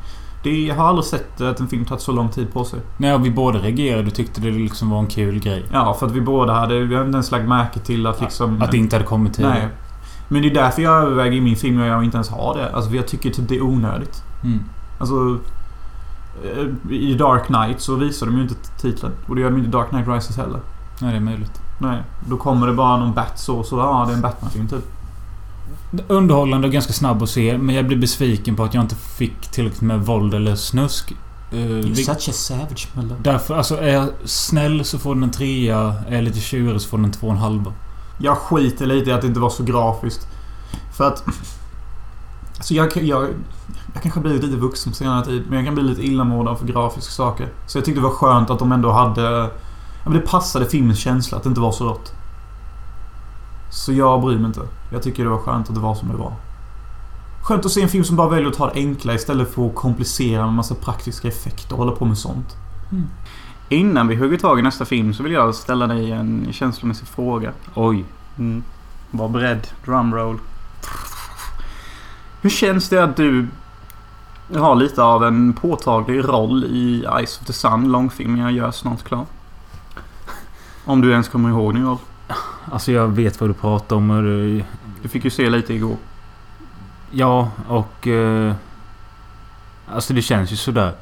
[0.43, 2.81] Det, jag har aldrig sett att en film tagit så lång tid på sig.
[2.97, 5.65] Nej, och vi båda reagerade och tyckte det liksom var en kul grej.
[5.73, 6.81] Ja, för att vi båda hade...
[6.81, 8.63] Vi hade inte ens lagt märke till att liksom...
[8.63, 9.59] Att det inte hade kommit tidigare.
[9.59, 9.69] Nej.
[10.29, 12.75] Men det är därför jag överväger i min film att jag inte ens har det.
[12.75, 14.23] Alltså för jag tycker typ det är onödigt.
[14.45, 14.65] Mm.
[14.99, 15.39] Alltså...
[16.45, 19.13] eh, I Dark Knight så visar de ju inte titeln.
[19.27, 20.61] Och det gör de inte i Dark Knight Rises heller.
[21.01, 21.61] Nej, det är möjligt.
[21.79, 22.03] Nej.
[22.29, 24.85] Då kommer det bara någon bat så, så ja, det är en Batman-film typ.
[26.09, 29.41] Underhållande och ganska snabb att se, men jag blev besviken på att jag inte fick
[29.51, 31.13] tillräckligt med våld eller snusk.
[31.53, 33.15] Eh, You're such a savage, Mella.
[33.23, 35.95] Därför, alltså är jag snäll så får den en trea.
[36.09, 37.73] Är jag lite tjurig så får den en två och en halva.
[38.19, 40.27] Jag skiter lite i att det inte var så grafiskt.
[40.97, 41.25] För att...
[42.57, 43.23] Alltså jag, jag,
[43.95, 45.43] jag kanske har blivit lite vuxen på senare tid.
[45.49, 47.49] Men jag kan bli lite illamående för grafiska saker.
[47.67, 49.51] Så jag tyckte det var skönt att de ändå hade...
[50.05, 52.13] Ja, men det passade filmens känsla att det inte var så rått.
[53.73, 54.61] Så jag bryr mig inte.
[54.91, 56.33] Jag tycker det var skönt att det var som det var.
[57.43, 59.75] Skönt att se en film som bara väljer att ta det enkla istället för att
[59.75, 62.57] komplicera med massa praktiska effekter och hålla på med sånt.
[62.91, 63.09] Mm.
[63.69, 67.53] Innan vi hugger tag i nästa film så vill jag ställa dig en känslomässig fråga.
[67.75, 68.05] Oj.
[68.39, 68.63] Mm.
[69.11, 69.69] Var beredd.
[69.85, 70.39] Drumroll.
[72.43, 73.47] Hur känns det att du
[74.55, 79.03] har lite av en påtaglig roll i Eyes of the Sun, långfilmen jag gör snart
[79.03, 79.27] klar?
[80.85, 81.99] Om du ens kommer ihåg din roll.
[82.71, 84.65] Alltså jag vet vad du pratar om och det,
[85.03, 85.97] Du fick ju se lite igår.
[87.11, 88.07] Ja, och...
[88.07, 88.55] Eh,
[89.89, 90.93] alltså det känns ju sådär.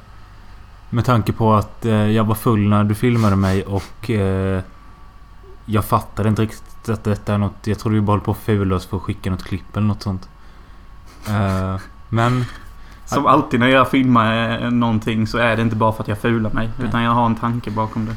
[0.90, 4.10] Med tanke på att eh, jag var full när du filmade mig och...
[4.10, 4.62] Eh,
[5.64, 7.66] jag fattade inte riktigt att detta är något...
[7.66, 9.86] Jag trodde vi bara höll på att fula oss för att skicka något klipp eller
[9.86, 10.28] något sånt.
[11.28, 11.76] Eh,
[12.08, 12.44] men...
[13.04, 16.18] Som alltid när jag filmar eh, någonting så är det inte bara för att jag
[16.18, 16.70] fular mig.
[16.78, 16.88] Nej.
[16.88, 18.16] Utan jag har en tanke bakom det.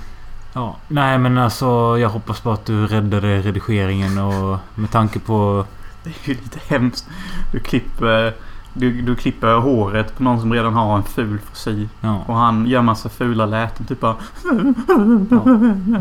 [0.54, 0.76] Ja.
[0.88, 5.66] Nej men alltså jag hoppas på att du räddade redigeringen och med tanke på...
[6.04, 7.08] Det är ju lite hemskt.
[7.52, 8.34] Du klipper,
[8.74, 11.90] du, du klipper håret på någon som redan har en ful frisyr.
[12.02, 12.24] Ja.
[12.28, 13.86] Och han gör massa fula läten.
[13.86, 14.16] Typ bara...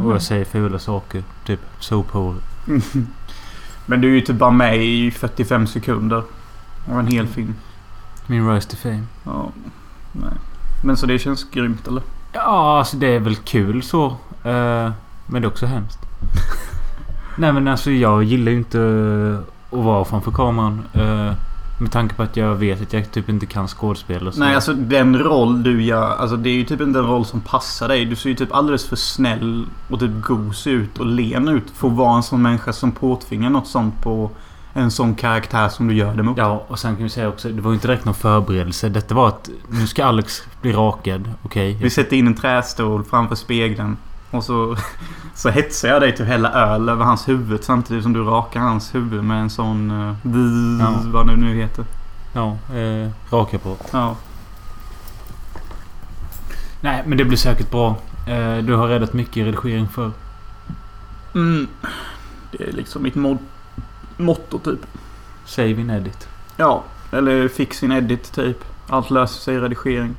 [0.05, 1.23] Och jag säger fula saker.
[1.45, 2.35] Typ sophår.
[3.87, 6.23] Men du är ju typ bara med i 45 sekunder.
[6.91, 7.55] Av en hel film.
[8.27, 9.05] Min Rise to Fame.
[9.25, 9.51] Ja.
[10.13, 10.33] Nej.
[10.85, 12.03] Men så det känns grymt eller?
[12.33, 14.17] Ja, alltså det är väl kul så.
[14.45, 14.93] Eh,
[15.27, 15.99] men det är också hemskt.
[17.37, 20.83] Nej men alltså jag gillar ju inte eh, att vara framför kameran.
[20.93, 21.33] eh,
[21.83, 24.33] med tanke på att jag vet att jag typ inte kan skådespela.
[24.33, 24.41] Så.
[24.41, 26.17] Nej, alltså den roll du gör.
[26.17, 28.05] Alltså det är ju typ inte en roll som passar dig.
[28.05, 31.71] Du ser ju typ alldeles för snäll och typ gos ut och len ut.
[31.75, 34.31] För att vara en sån människa som påtvingar något sånt på
[34.73, 36.39] en sån karaktär som du gör det mot.
[36.39, 37.49] Ja, och sen kan vi säga också.
[37.49, 38.89] Det var ju inte direkt någon förberedelse.
[38.89, 41.31] Detta var att nu ska Alex bli rakad.
[41.43, 41.79] Okej.
[41.83, 43.97] Vi sätter in en trästol framför spegeln.
[44.33, 44.77] Och så,
[45.35, 48.61] så hetsar jag dig till att hälla öl över hans huvud samtidigt som du rakar
[48.61, 49.91] hans huvud med en sån...
[49.91, 51.01] Uh, Ja.
[51.05, 51.85] Vad det nu heter.
[52.33, 53.89] Ja, eh, rakapparat.
[53.93, 54.17] Ja.
[56.81, 57.97] Nej, men det blir säkert bra.
[58.29, 60.11] Eh, du har räddat mycket i redigering för.
[61.35, 61.69] Mm.
[62.53, 63.39] Det är liksom mitt mod-
[64.17, 64.81] motto typ.
[65.45, 66.29] Save in edit.
[66.57, 68.65] Ja, eller fix in edit typ.
[68.89, 70.17] Allt löser sig i redigering.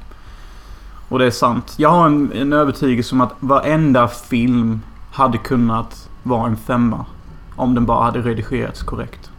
[1.10, 1.74] Och det är sant.
[1.78, 4.82] Jag har en, en övertygelse om att varenda film
[5.12, 7.06] hade kunnat vara en femma.
[7.56, 9.30] Om den bara hade redigerats korrekt.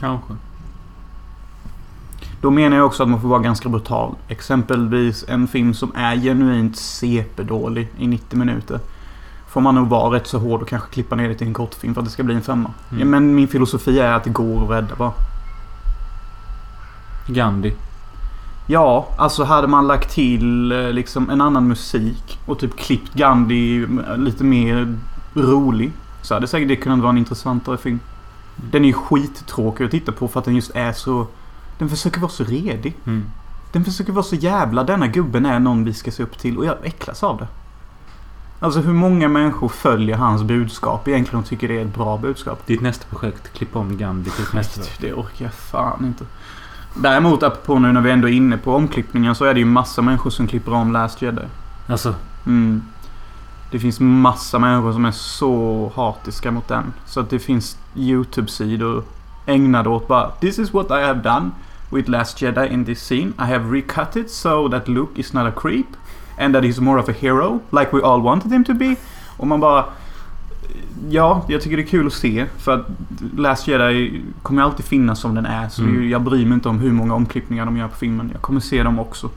[0.00, 0.34] Kanske.
[2.40, 4.14] Då menar jag också att man får vara ganska brutal.
[4.28, 8.80] Exempelvis en film som är genuint CP-dålig i 90 minuter.
[9.48, 11.94] Får man nog vara rätt så hård och kanske klippa ner det till en kortfilm
[11.94, 12.70] för att det ska bli en femma.
[12.90, 13.00] Mm.
[13.00, 15.12] Ja, men min filosofi är att det går att rädda bara.
[17.26, 17.74] Gandhi.
[18.70, 23.82] Ja, alltså hade man lagt till eh, liksom en annan musik och typ klippt Gandhi
[23.82, 24.98] eh, lite mer
[25.34, 25.92] rolig.
[26.22, 28.00] Så hade säkert det kunnat vara en intressantare film.
[28.56, 31.26] Den är ju skittråkig att titta på för att den just är så...
[31.78, 32.96] Den försöker vara så redig.
[33.06, 33.24] Mm.
[33.72, 36.64] Den försöker vara så jävla denna gubben är någon vi ska se upp till och
[36.64, 37.46] jag äcklas av det.
[38.60, 42.66] Alltså hur många människor följer hans budskap egentligen och tycker det är ett bra budskap?
[42.66, 43.52] Ditt nästa projekt.
[43.52, 44.98] Klippa om Gandhi till ett mästerverk.
[45.00, 46.24] Det orkar jag fan inte.
[47.00, 50.02] Däremot apropå nu när vi ändå är inne på omklippningen så är det ju massa
[50.02, 51.42] människor som klipper om Last Jedi.
[51.86, 52.14] Alltså.
[52.46, 52.82] Mm.
[53.70, 56.92] Det finns massa människor som är så hatiska mot den.
[57.06, 59.02] Så att det finns YouTube-sidor
[59.46, 61.50] ägnade åt bara This is what I have done
[61.90, 63.32] with Last Jedi in this scene.
[63.38, 65.86] I have recut it so that Luke is not a creep.
[66.38, 67.60] And that he's more of a hero.
[67.70, 68.96] Like we all wanted him to be.
[69.36, 69.84] Och man bara...
[71.10, 72.46] Ja, jag tycker det är kul att se.
[72.58, 72.86] För att
[73.36, 75.68] Last Jedi kommer alltid finnas som den är.
[75.68, 76.08] Så Mm.
[76.10, 78.30] jag bryr mig inte om hur många omklippningar de gör på filmen.
[78.32, 79.30] Jag kommer se dem också.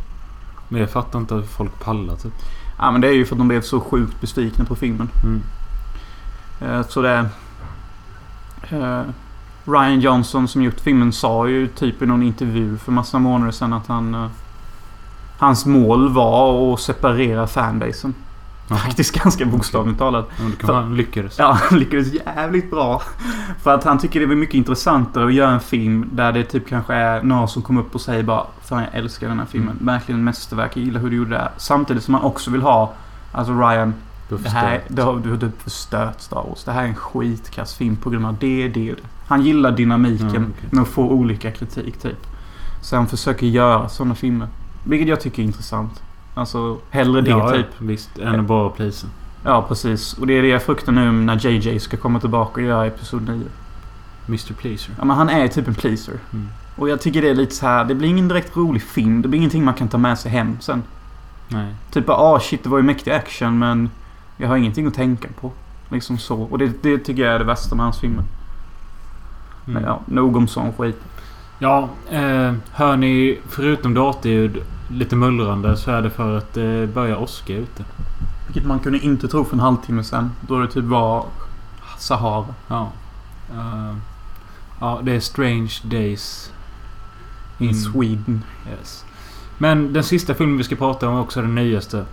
[0.70, 2.34] Men jag fattar inte hur folk pallar typ.
[2.78, 5.10] Ja men det är ju för att de blev så sjukt besvikna på filmen.
[5.24, 5.42] Mm.
[6.62, 7.26] Eh, Så det...
[8.70, 9.02] eh,
[9.66, 13.74] Ryan Johnson som gjort filmen sa ju typ i någon intervju för massa månader sedan
[13.74, 14.16] att han...
[14.16, 14.28] eh,
[15.38, 18.14] Hans mål var att separera fanbasen.
[18.78, 20.30] Faktiskt ganska bokstavligt talat.
[20.68, 21.40] Ja, han lyckades.
[21.40, 23.02] Ja, han lyckades jävligt bra.
[23.62, 26.68] För att han tycker det är mycket intressantare att göra en film där det typ
[26.68, 29.72] kanske är några som kommer upp och säger bara Fan jag älskar den här filmen.
[29.82, 29.86] Mm.
[29.86, 30.78] Verkligen mästerverk.
[30.78, 31.52] Jag gillar hur du gjorde det här.
[31.58, 32.94] Samtidigt som man också vill ha
[33.32, 33.94] Alltså Ryan,
[34.30, 36.64] Du har det här, har, du har typ förstört Star Wars.
[36.64, 39.08] Det här är en skitkass film på grund av det, det och det.
[39.28, 40.70] Han gillar dynamiken Ja, okej.
[40.70, 42.28] med att få olika kritik typ.
[42.82, 44.48] Så han försöker göra sådana filmer.
[44.84, 46.02] Vilket jag tycker är intressant.
[46.34, 47.66] Alltså, hellre det ja, typ.
[47.78, 48.18] visst.
[48.20, 49.08] Än att bara plisa.
[49.46, 50.14] Ja, precis.
[50.14, 53.30] Och det är det jag fruktar nu när JJ ska komma tillbaka och göra Episod
[53.30, 53.42] 9.
[54.28, 54.94] Mr Pleaser.
[54.98, 56.14] Ja, men han är typ en pleaser.
[56.34, 56.48] Mm.
[56.76, 57.86] Och jag tycker det är lite så här.
[57.86, 59.22] Det blir ingen direkt rolig film.
[59.22, 60.84] Det blir ingenting man kan ta med sig hem sen.
[61.48, 61.76] Nej.
[61.92, 63.90] Typ ah shit, det var ju mäktig action men
[64.38, 65.52] jag har ingenting att tänka på.
[65.90, 66.42] Liksom så.
[66.42, 68.24] Och det, det tycker jag är det värsta med hans filmer.
[69.66, 69.84] Men Mm.
[69.90, 71.02] ja, nog om sån skit.
[71.60, 74.62] Ja, eh, hör ni förutom datorljud
[74.92, 77.84] lite mullrande så är det för att det börjar åska ute.
[78.48, 80.32] Vilket man kunde inte tro för en halvtimme sen.
[80.48, 81.26] Då det typ var
[81.98, 82.46] Sahara.
[82.68, 82.92] Ja.
[83.54, 83.96] Eh,
[84.80, 86.52] ja, det är Strange Days.
[87.60, 88.44] In in- Sweden.
[88.70, 89.06] Yes.
[89.58, 92.06] Men den sista filmen vi ska prata om är också den nyaste.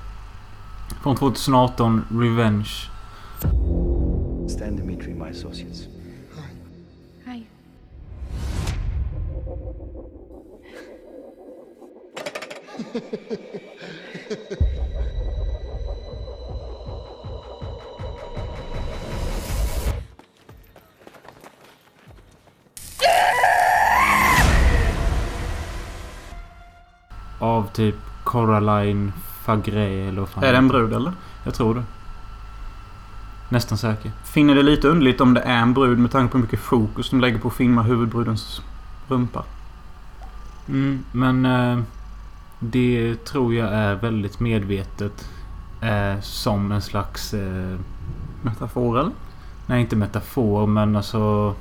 [1.03, 2.71] Från 2018, Revenge.
[27.39, 29.13] Av typ Coraline
[29.45, 31.13] Fagre eller vad fan Är det en brud eller?
[31.45, 31.85] Jag tror det.
[33.49, 34.13] Nästan säker.
[34.25, 37.11] Finner det lite underligt om det är en brud med tanke på hur mycket fokus
[37.11, 38.63] de lägger på att filma huvudbrudens
[39.09, 39.45] rumpa.
[40.69, 41.79] Mm, men eh,
[42.59, 45.29] det tror jag är väldigt medvetet.
[45.81, 47.35] Eh, som en slags...
[47.35, 47.79] Eh,
[48.43, 49.13] Metafor eller?
[49.67, 51.55] nej, inte metafor men alltså...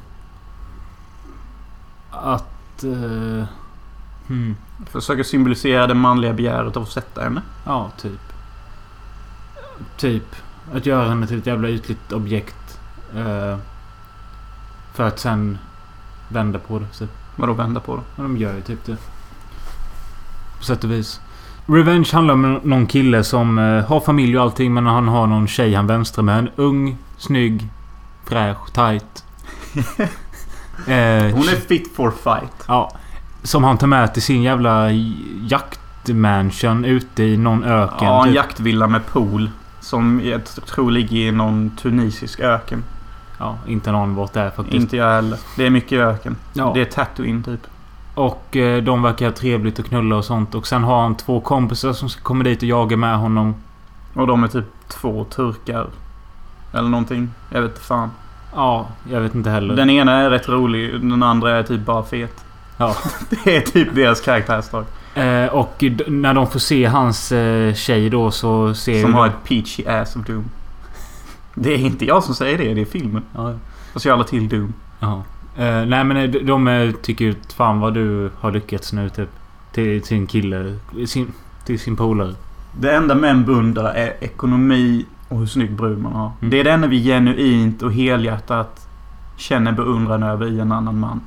[2.12, 2.84] Att...
[2.84, 3.46] Eh,
[4.28, 7.42] hmm, Försöker symbolisera det manliga begäret av att sätta henne.
[7.66, 8.20] ja, typ.
[9.98, 10.36] Typ.
[10.74, 12.80] Att göra henne till ett jävla ytligt objekt.
[13.16, 13.58] Eh,
[14.94, 15.58] för att sen
[16.30, 16.86] vända på det.
[16.86, 17.10] Typ.
[17.36, 18.02] Vadå vända på det?
[18.16, 18.98] Ja, de gör ju typ det.
[20.58, 21.22] På sätt och vis.
[21.66, 25.48] Revenge handlar om någon kille som eh, har familj och allting men han har någon
[25.48, 26.40] tjej han vänstrar med.
[26.40, 27.68] En ung, snygg,
[28.26, 29.24] fräsch, tight.
[30.88, 32.66] eh, Hon är fit for fight.
[32.68, 32.92] Ja.
[33.44, 34.92] Som han tar med till sin jävla
[35.48, 38.08] jaktmansion ute i någon öken.
[38.08, 38.36] Ja, en typ.
[38.36, 39.52] jaktvilla med pool.
[39.80, 42.84] Som jag tror ligger i någon tunisisk öken.
[43.40, 44.76] ja, inte någon vart det är faktiskt.
[44.76, 45.40] Inte jag heller.
[45.58, 46.36] Det är mycket öken.
[46.54, 46.72] Ja.
[46.74, 47.68] Det är Tatooine typ.
[48.18, 50.56] Och eh, de verkar ha trevligt och knulla och sånt.
[50.56, 53.56] Och sen har han två kompisar som ska komma dit och jaga med honom.
[54.14, 55.88] Och de är typ två turkar.
[56.74, 57.30] Eller någonting.
[57.50, 58.12] Jag vet inte fan.
[58.56, 59.76] Ja, jag vet inte heller.
[59.76, 60.94] Den ena är rätt rolig.
[61.02, 62.46] Den andra är typ bara fet.
[62.78, 62.96] Ja.
[63.44, 64.86] Det är typ deras karaktärsdrag.
[65.16, 69.30] Eh, och när de får se hans eh, tjej då så ser Som har de-
[69.34, 70.46] ett peachy ass of Doom.
[71.54, 72.74] Det är inte jag som säger det.
[72.74, 73.24] Det är filmen.
[73.36, 73.54] Ja,
[73.94, 74.74] Fast jag alla till Doom.
[75.00, 75.24] ja.
[75.58, 79.10] Eh, nej men eh, de, de eh, tycker ju fan vad du har lyckats nu
[79.10, 79.30] typ.
[79.72, 80.80] Till sin kille.
[81.08, 81.34] Sin,
[81.66, 82.34] till sin polare.
[82.80, 86.32] Det enda män beundrar är ekonomi och hur snygg brud man har.
[86.42, 86.50] Mm.
[86.50, 88.88] Det är det enda vi genuint och helhjärtat
[89.38, 91.22] känner beundran över i en annan man.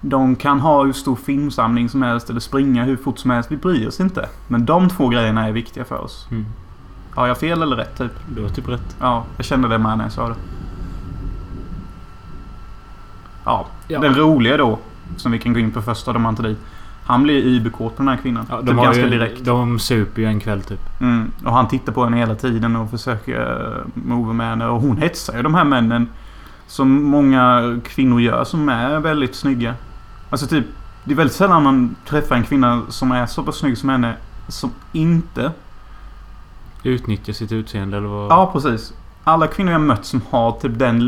[0.00, 3.52] De kan ha hur stor filmsamling som helst eller springa hur fort som helst.
[3.52, 4.28] Vi bryr oss inte.
[4.48, 6.28] Men de två grejerna är viktiga för oss.
[6.30, 6.46] Mm.
[7.14, 8.12] Har jag fel eller rätt typ?
[8.36, 8.96] Du har typ rätt.
[9.00, 10.34] Ja, jag kände det med när jag sa det.
[13.44, 14.00] Ja, Ja.
[14.00, 14.78] den roliga då.
[15.16, 16.58] Som vi kan gå in på första, dit.
[17.06, 18.46] Han blir überkåt på den här kvinnan.
[18.50, 19.44] Ja, typ de, har ganska ju, direkt.
[19.44, 21.00] de super ju en kväll typ.
[21.00, 21.32] Mm.
[21.44, 24.66] Och han tittar på henne hela tiden och försöker uh, mova med henne.
[24.66, 26.08] Och hon hetsar ju de här männen.
[26.66, 29.74] Som många kvinnor gör som är väldigt snygga.
[30.30, 30.66] Alltså typ.
[31.04, 34.14] Det är väldigt sällan man träffar en kvinna som är så pass snygg som henne.
[34.48, 35.52] Som inte...
[36.82, 38.30] Utnyttja sitt utseende eller vad?
[38.32, 38.92] Ja, precis.
[39.24, 40.98] Alla kvinnor jag mött som har typ den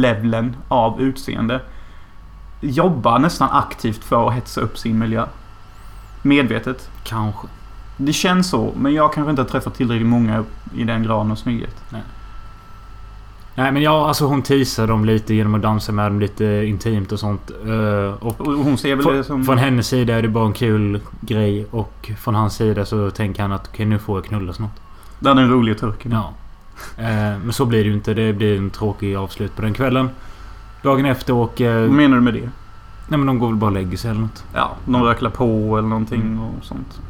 [0.00, 1.60] leveln av utseende.
[2.60, 5.26] Jobbar nästan aktivt för att hetsa upp sin miljö.
[6.22, 6.90] Medvetet.
[7.04, 7.48] Kanske.
[7.96, 10.44] Det känns så, men jag kanske inte har träffat tillräckligt många
[10.74, 11.76] i den graden av snygghet.
[13.54, 17.12] Nej men ja, alltså hon teasar dem lite genom att dansa med dem lite intimt
[17.12, 17.50] och sånt.
[17.50, 19.44] Eh, och Och hon ser väl från, det som...
[19.44, 21.66] från hennes sida är det bara en kul grej.
[21.70, 24.76] Och från hans sida så tänker han att okej nu får jag knulla snart.
[25.18, 26.12] Den är roliga turken.
[26.12, 26.32] Ja.
[26.98, 28.14] Eh, men så blir det ju inte.
[28.14, 30.10] Det blir en tråkig avslut på den kvällen.
[30.82, 31.80] Dagen efter åker...
[31.80, 32.50] Vad menar du med det?
[33.08, 34.44] Nej men de går väl bara och lägger sig eller något.
[34.54, 36.40] Ja, de röklar på eller någonting Mm.
[36.40, 37.00] och sånt.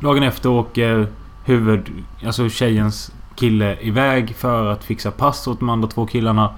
[0.00, 1.06] Dagen efter åker
[1.44, 1.90] huvud...
[2.26, 6.50] Alltså tjejens kille iväg för att fixa pass åt de andra två killarna.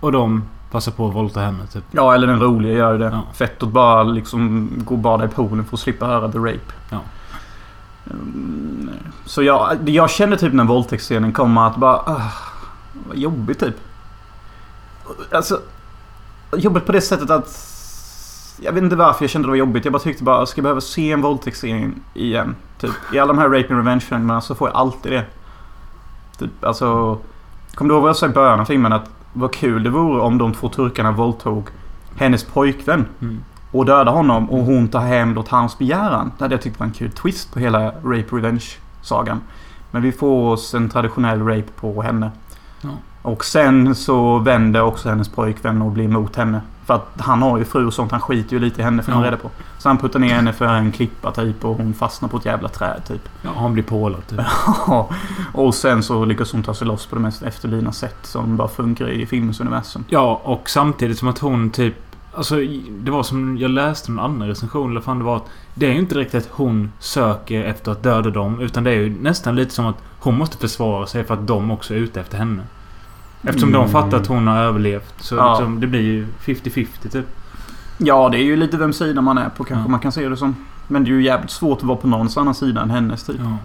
[0.00, 1.84] Och de passar på att våldta henne typ.
[1.90, 3.04] Ja, eller den roliga gör det.
[3.04, 3.22] Ja.
[3.34, 6.72] Fett att bara liksom gå och bada i poolen för att slippa höra the rape.
[6.90, 6.98] Ja.
[8.10, 8.90] Mm,
[9.24, 12.16] Så jag, jag kände typ när våldtäktsscenen kom att bara...
[12.16, 12.26] Uh,
[13.08, 13.76] vad jobbigt typ.
[15.32, 15.60] Alltså...
[16.56, 17.70] Jobbigt på det sättet att...
[18.60, 19.84] Jag vet inte varför jag kände det var jobbigt.
[19.84, 22.56] Jag bara tyckte bara, ska jag behöva se en våldtäktsscen igen?
[22.80, 22.90] Typ.
[23.12, 25.24] I alla de här Rape and Revenge-filmerna så får jag alltid det.
[26.38, 27.18] Typ, alltså...
[27.74, 28.92] Kommer du ihåg vad jag sa i början av filmen?
[28.92, 31.68] Att vad kul det vore om de två turkarna våldtog
[32.16, 33.06] hennes pojkvän.
[33.20, 33.44] Mm.
[33.74, 36.32] Och dödar honom och hon tar hem åt hans begäran.
[36.38, 39.40] Det hade jag tyckt var en kul twist på hela Rape Revenge-sagan.
[39.90, 42.30] Men vi får oss en traditionell rape på henne.
[42.80, 42.88] Ja.
[43.22, 46.60] Och sen så vänder också hennes pojkvän och blir emot henne.
[46.86, 48.10] För att han har ju fru och sånt.
[48.10, 49.14] Han skiter ju lite i henne för Ja.
[49.14, 49.50] han reda på.
[49.78, 52.68] Så han puttar ner henne för en klippa typ och hon fastnar på ett jävla
[52.68, 53.28] träd typ.
[53.42, 54.40] Ja, han blir pålad typ.
[55.52, 58.68] och sen så lyckas hon ta sig loss på det mest efterlina sätt som bara
[58.68, 60.04] funkar i filmens universum.
[60.08, 61.94] Ja, och samtidigt som att hon typ...
[62.36, 62.56] Alltså,
[62.90, 65.44] det var som jag läste en annan recension eller fan det var att...
[65.74, 68.60] Det är ju inte direkt att hon söker efter att döda dem.
[68.60, 71.70] Utan det är ju nästan lite som att hon måste försvara sig för att de
[71.70, 72.62] också är ute efter henne.
[73.42, 73.90] Eftersom de Mm.
[73.90, 75.14] fattar att hon har överlevt.
[75.18, 75.50] Så Ja.
[75.58, 77.26] liksom, det blir ju 50-50 typ.
[77.98, 79.90] Ja, det är ju lite vem sida man är på kanske Ja.
[79.90, 80.56] man kan se det som.
[80.88, 83.36] Men det är ju jävligt svårt att vara på någons annan sida än hennes typ.
[83.40, 83.56] Ja.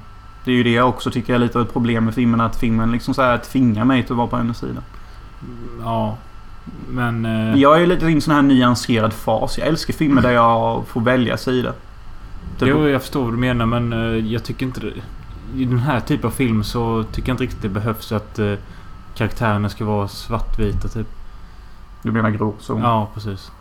[0.45, 2.41] Det är ju det jag också tycker är lite av ett problem med filmen.
[2.41, 4.81] Att filmen liksom så här tvingar mig till att vara på hennes sida.
[5.83, 6.17] Ja.
[6.89, 7.25] Men...
[7.25, 9.57] Eh, Jag är lite i en sån här nyanserad fas.
[9.57, 11.73] Jag älskar filmer där jag får välja sida.
[12.59, 14.91] Typ, Jo, jag förstår vad du menar men eh, jag tycker inte det...
[15.61, 18.53] i den här typen av film så tycker jag inte riktigt det behövs att eh,
[19.15, 21.07] karaktärerna ska vara svartvita typ.
[22.01, 22.81] Du menar gråzon?
[22.81, 23.51] Ja, precis.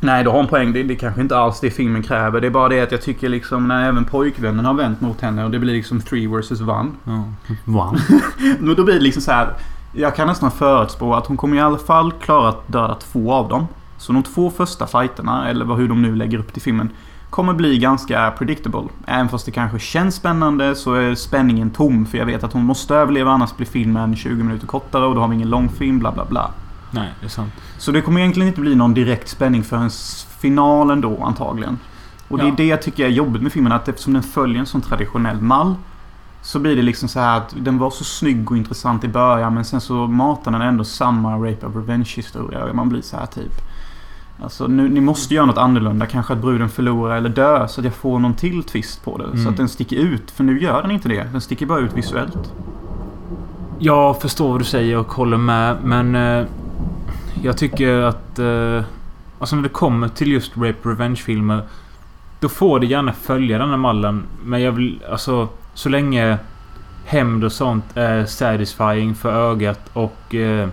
[0.00, 0.72] Nej, du har en poäng.
[0.72, 2.40] Det, det är kanske inte alls det filmen kräver.
[2.40, 5.44] Det är bara det att jag tycker liksom när även pojkvännen har vänt mot henne
[5.44, 6.58] och det blir liksom 3 vs 1.
[6.58, 6.84] Ja.
[7.66, 7.98] One.
[8.58, 9.48] Men då blir det liksom så här.
[9.92, 13.48] Jag kan nästan förutspå att hon kommer i alla fall klara att döda två av
[13.48, 13.66] dem.
[13.98, 16.90] Så de två första fighterna, eller hur de nu lägger upp till filmen,
[17.30, 18.82] kommer bli ganska predictable.
[19.06, 22.06] Även fast det kanske känns spännande så är spänningen tom.
[22.06, 25.20] För jag vet att hon måste överleva annars blir filmen 20 minuter kortare och då
[25.20, 26.50] har vi ingen lång film, bla bla bla.
[26.90, 27.52] Nej, det är sant.
[27.78, 29.90] Så det kommer egentligen inte bli någon direkt spänning förrän
[30.38, 31.78] finalen då antagligen.
[32.28, 32.54] Och det är Ja.
[32.56, 33.72] det jag tycker är jobbigt med filmen.
[33.72, 35.74] Att eftersom den följer en sån traditionell mall.
[36.42, 39.54] Så blir det liksom så här att den var så snygg och intressant i början
[39.54, 42.64] men sen så matar den ändå samma Rape of Revenge historia.
[42.64, 43.52] Och man blir så här typ.
[44.42, 46.06] Alltså nu, ni måste göra något annorlunda.
[46.06, 49.24] Kanske att bruden förlorar eller dör så att jag får någon till twist på det.
[49.24, 49.48] Så Mm.
[49.48, 50.30] att den sticker ut.
[50.30, 51.28] För nu gör den inte det.
[51.32, 52.52] Den sticker bara ut visuellt.
[53.78, 56.14] Jag förstår vad du säger och håller med, men...
[56.14, 56.46] Eh,
[57.42, 58.38] jag tycker att...
[58.38, 58.82] Eh,
[59.38, 61.62] alltså när det kommer till just Rape Revenge-filmer.
[62.40, 64.22] Då får det gärna följa den här mallen.
[64.44, 65.02] Men jag vill...
[65.10, 65.48] Alltså...
[65.78, 66.38] Så länge
[67.04, 70.34] hämnd och sånt är satisfying för ögat och...
[70.34, 70.68] Eh,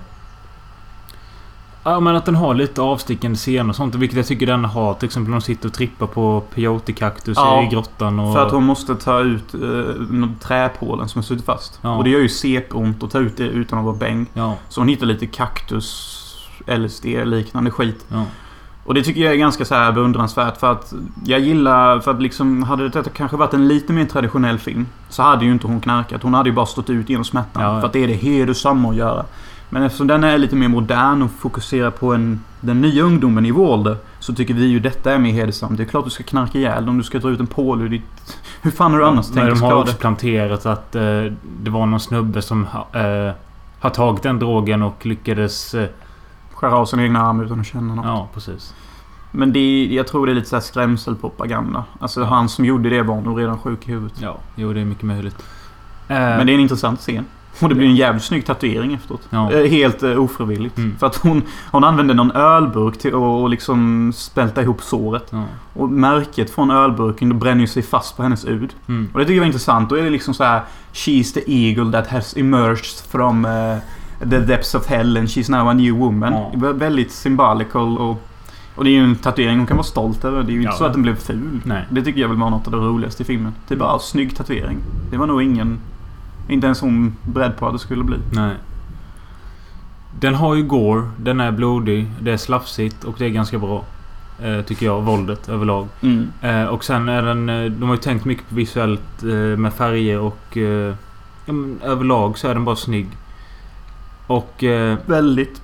[1.84, 3.96] ja, men att den har lite avstickande scener och sånt.
[3.96, 4.94] Vilket jag tycker den har.
[4.94, 8.34] Till exempel när de sitter och trippar på peyote-kaktus Ja, i grottan och...
[8.34, 11.80] För att hon måste ta ut eh, träpålen som har suttit fast.
[11.82, 11.96] Ja.
[11.96, 14.26] Och det gör ju sepont att ta ut det utan att vara bäng.
[14.34, 16.22] Ja, Så hon hittar lite kaktus,
[16.68, 18.06] LSD-liknande skit.
[18.86, 18.90] Ja.
[18.90, 20.94] Och det tycker jag är ganska så här beundransvärt för att
[21.26, 25.24] jag gillar, för att liksom hade det kanske varit en lite mer traditionell film så
[25.24, 26.24] hade ju inte hon knarkat.
[26.24, 27.64] Hon hade ju bara stått ut genom smärtan.
[27.64, 27.80] Ja, ja.
[27.80, 29.26] För att det är det hedersamma att göra.
[29.70, 33.52] Men eftersom den är lite mer modern och fokuserar på en, den nya ungdomen i
[33.52, 35.78] Walder så tycker vi ju detta är mer hedersamt.
[35.78, 37.90] Det är klart du ska knarka ihjäl om du ska dra ut en pål ur
[37.90, 38.38] ditt...
[38.62, 41.24] Hur fan har du annars Men tänkt de har också planterat att eh,
[41.62, 43.32] det var någon snubbe som eh,
[43.80, 45.74] har tagit den drogen och lyckades...
[45.74, 45.90] Eh,
[46.56, 48.06] Skära av sin egna arm utan att känna något.
[48.06, 48.74] ja, precis.
[49.32, 51.84] Men det är, jag tror det är lite så här skrämselpropaganda.
[52.00, 54.18] Alltså han som gjorde det var nog redan sjuk i huvudet.
[54.22, 55.36] Ja, jo det är mycket möjligt.
[56.08, 57.26] Eh, Men det är en intressant scen.
[57.60, 59.22] Och det blir en jävligt snygg tatuering efteråt.
[59.30, 59.52] Ja.
[59.52, 60.78] Eh, Helt uh, ofrivilligt.
[60.78, 60.98] Mm.
[60.98, 61.42] För att hon,
[61.72, 65.28] hon använde någon ölburk till att och liksom spälta ihop såret.
[65.30, 65.44] Ja.
[65.74, 68.74] Och märket från ölburken bränner sig fast på hennes ud.
[68.88, 69.10] Mm.
[69.14, 69.90] Och det tycker jag var intressant.
[69.90, 70.62] Då är det liksom så här
[70.94, 73.78] She's the eagle that has emerged from eh,
[74.30, 76.34] the depths of hell and she's now a new woman.
[76.34, 76.52] Ja.
[76.56, 78.22] Det väldigt symbolical och...
[78.76, 80.44] Och det är ju en tatuering hon kan vara stolt över.
[80.44, 80.78] Det är ju inte Ja.
[80.78, 81.62] så att den blev ful.
[81.64, 81.86] Nej.
[81.90, 83.54] Det tycker jag väl var något av det roligaste i filmen.
[83.68, 84.78] Typ bara snygg tatuering.
[85.12, 85.80] Det var nog ingen...
[86.48, 88.18] Inte ens hon beredd på att det skulle bli.
[88.34, 88.52] Nej.
[90.20, 93.84] Den har ju gore, den är blodig, det är slafsigt och det är ganska bra.
[94.44, 95.88] Eh, tycker jag, våldet överlag.
[96.02, 96.28] Mm.
[96.42, 97.50] Eh, och sen är den...
[97.50, 99.24] eh, De har ju tänkt mycket på visuellt
[99.58, 100.58] med färger och...
[101.48, 101.54] Ja,
[101.84, 103.08] överlag så är den bara snygg.
[104.28, 104.64] Och...
[104.64, 105.62] Eh, Väldigt.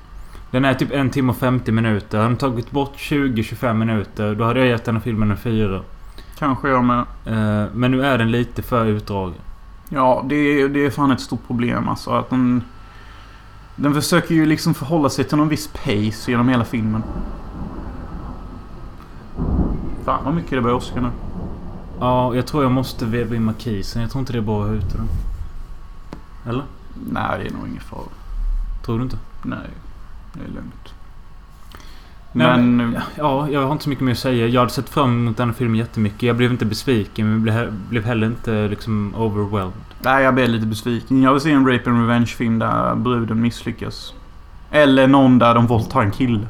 [0.51, 2.17] Den är typ en timme och 50 minuter.
[2.17, 5.81] Har de tagit bort 20-25 minuter då hade jag gett den här filmen en fyra.
[6.37, 6.99] Kanske jag med.
[7.25, 9.35] Eh, men nu är den lite för utdragen.
[9.89, 12.11] Ja, det är, det är fan ett stort problem alltså.
[12.11, 12.63] Att den...
[13.75, 17.03] Den försöker ju liksom förhålla sig till någon viss pace genom hela filmen.
[20.05, 21.09] Fan vad mycket det börjar åska nu.
[21.99, 24.01] Ja, jag tror jag måste veva in markisen.
[24.01, 25.07] Jag tror inte det är bra att ha ute den.
[26.45, 26.63] Eller?
[27.11, 28.20] Nej, det är nog ingen fara.
[28.85, 29.17] Tror du inte?
[29.43, 29.69] Nej,
[30.33, 30.93] det är lugnt.
[32.33, 32.97] Men...
[33.15, 34.47] Ja, jag har inte så mycket mer att säga.
[34.47, 36.23] Jag hade sett fram emot den filmen jättemycket.
[36.23, 39.73] Jag blev inte besviken men blev, blev heller inte liksom overwhelmed.
[40.03, 41.21] Nej, jag blev lite besviken.
[41.21, 44.13] Jag vill se en Rape and Revenge-film där bruden misslyckas.
[44.71, 46.47] Eller någon där de våldtar en kille.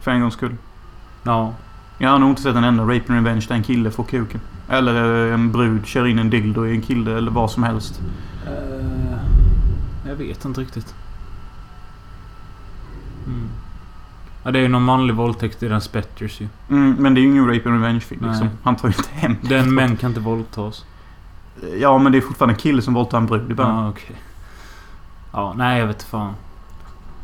[0.00, 0.56] För en gångs skull.
[1.22, 1.54] Ja.
[1.98, 4.40] Jag har nog inte sett en enda Rape and Revenge där en kille får kuken.
[4.68, 8.00] Eller en brud kör in en dildo i en kille eller vad som helst.
[8.46, 9.18] Eh,
[10.08, 10.94] jag vet inte riktigt.
[13.26, 13.48] Mm.
[14.42, 16.48] Ja, det är ju någon manlig våldtäkt i den Spetters ju.
[16.70, 18.48] Mm, men det är ju ingen Rape and Revenge-film liksom.
[18.62, 20.84] Han tar ju inte hem Den män kan inte våldtas.
[21.80, 23.84] Ja, men det är fortfarande en kille som våldtar en brud i början.
[23.84, 24.16] Ja, okej.
[25.32, 26.34] Ja, nej jag vet fan.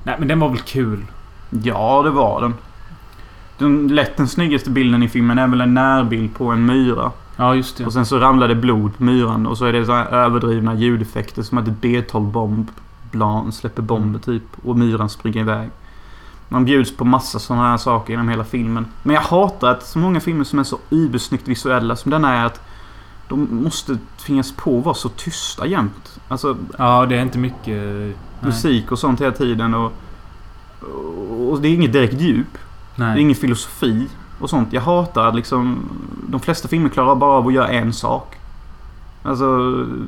[0.05, 1.07] Nej men den var väl kul.
[1.51, 2.55] Ja, det var den.
[3.59, 7.13] Den lätt den snyggaste bilden i filmen är väl en närbild på en myra.
[7.37, 7.87] Ja, just det.
[7.87, 10.75] Och sen så ramlar det blod på myran och så är det så här överdrivna
[10.75, 12.71] ljudeffekter som att ett B12-bomb
[13.11, 14.43] plan släpper bomber typ.
[14.65, 15.71] Och myran springer iväg.
[16.53, 18.87] Man bjuds på massa sådana här saker genom hela filmen.
[19.03, 22.45] Men jag hatar att så många filmer som är så übersnyggt visuella som den är
[22.45, 22.61] att
[23.29, 26.21] de måste tvingas på att vara så tysta jämt.
[26.29, 27.67] Alltså Ja, det är inte mycket...
[27.67, 28.15] Nej.
[28.41, 29.93] musik och sånt hela tiden och...
[31.49, 32.59] Och det är inget direkt djup.
[32.97, 33.21] Det är Nej.
[33.21, 34.09] ingen filosofi
[34.41, 34.73] och sånt.
[34.73, 35.91] Jag hatar att liksom...
[36.29, 38.37] De flesta filmer klarar bara av att göra en sak.
[39.23, 39.47] Alltså,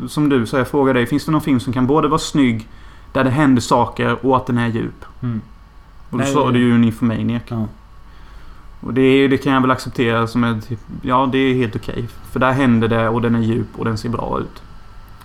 [0.08, 1.06] som du säger, jag frågar dig.
[1.06, 2.68] Finns det någon film som kan både vara snygg,
[3.12, 5.04] där det händer saker och att den är djup?
[5.22, 5.40] Mm.
[6.14, 7.42] Och då Nej, sa du ju Nymphomaniac.
[7.48, 7.66] Ja.
[8.80, 10.70] Och det, det kan jag väl acceptera som ett...
[11.02, 12.08] Ja, det är helt okej.
[12.32, 14.62] För där händer det och den är djup och den ser bra ut.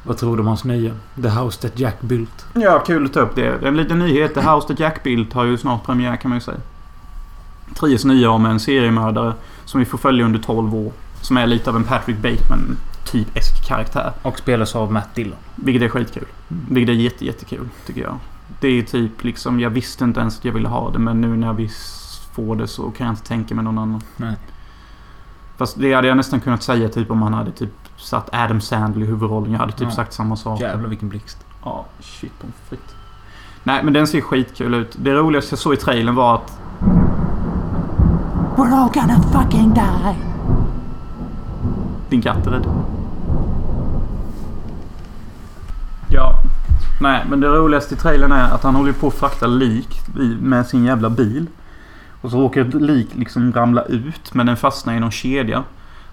[0.04, 0.94] Vad tror du om hans nya?
[1.22, 2.46] The House That Jack Built.
[2.54, 3.68] Ja, kul att ta upp det.
[3.68, 4.34] En liten nyhet.
[4.34, 6.58] The House That Jack Built har ju snart premiär kan man ju säga.
[7.80, 9.34] Trios nya om en seriemördare
[9.66, 10.92] som vi får följa under 12 år.
[11.22, 12.78] Som är lite av en Patrick Bateman
[13.12, 14.12] typ esk karaktär.
[14.22, 15.38] Och spelas av Matt Dillon.
[15.56, 16.26] Vilket är skitkul.
[16.48, 18.20] Vilket är jätte, jättekul tycker jag.
[18.62, 21.38] Det är typ liksom, jag visste inte ens att jag ville ha det men nu
[21.38, 21.70] när vi
[22.36, 24.02] får det så kan jag inte tänka mig någon annan.
[24.18, 24.36] Nej.
[25.58, 29.06] Fast det hade jag nästan kunnat säga typ om han hade typ satt Adam Sandler
[29.06, 29.52] i huvudrollen.
[29.52, 29.92] Jag hade typ Ja.
[29.92, 30.60] sagt samma sak.
[30.62, 31.38] Jävlar vilken blixt.
[31.64, 32.96] Ja, shit pommes frites.
[33.64, 34.96] Nej, men den ser skitkul ut.
[35.00, 36.58] Det roligaste jag såg i trailern var att...
[38.56, 40.16] We're all gonna fucking die.
[42.10, 42.66] Din katt är rädd.
[46.12, 46.34] Ja.
[47.02, 50.02] Nej, men det roligaste i trailern är att han håller på att frakta lik
[50.42, 51.46] med sin jävla bil.
[52.22, 55.64] Och så råkar ett lik liksom ramla ut, men den fastnar i någon kedja.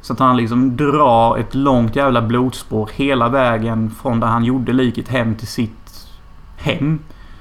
[0.00, 4.72] Så att han liksom drar ett långt jävla blodspår hela vägen från där han gjorde
[4.72, 6.06] liket hem till sitt
[6.56, 6.98] hem.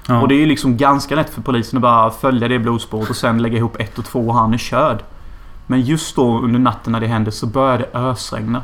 [0.08, 0.20] Ja.
[0.20, 3.16] Och det är ju liksom ganska lätt för polisen att bara följa det blodspåret och
[3.16, 5.02] sen lägga ihop ett och två och han är körd.
[5.66, 8.62] Men just då under natten när det händer så börjar det ösregna.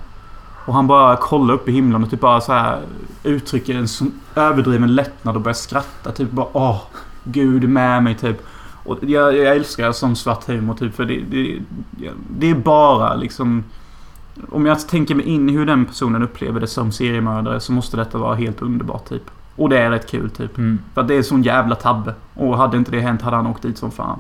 [0.64, 2.80] Och han bara kollar upp i himlen och typ bara så här
[3.22, 6.12] uttrycker en sån överdriven lättnad och börjar skratta.
[6.12, 6.82] Typ bara åh,
[7.24, 8.42] Gud med mig typ.
[8.84, 11.60] Och jag, jag älskar sån svart humor typ för det, det,
[12.38, 13.64] det är bara liksom...
[14.50, 17.96] Om jag tänker mig in i hur den personen upplever det som seriemördare så måste
[17.96, 19.30] detta vara helt underbart typ.
[19.56, 20.58] Och det är rätt kul typ.
[20.58, 20.78] Mm.
[20.94, 22.14] För att det är sån jävla tabbe.
[22.34, 24.18] Och hade inte det hänt hade han åkt dit som fan.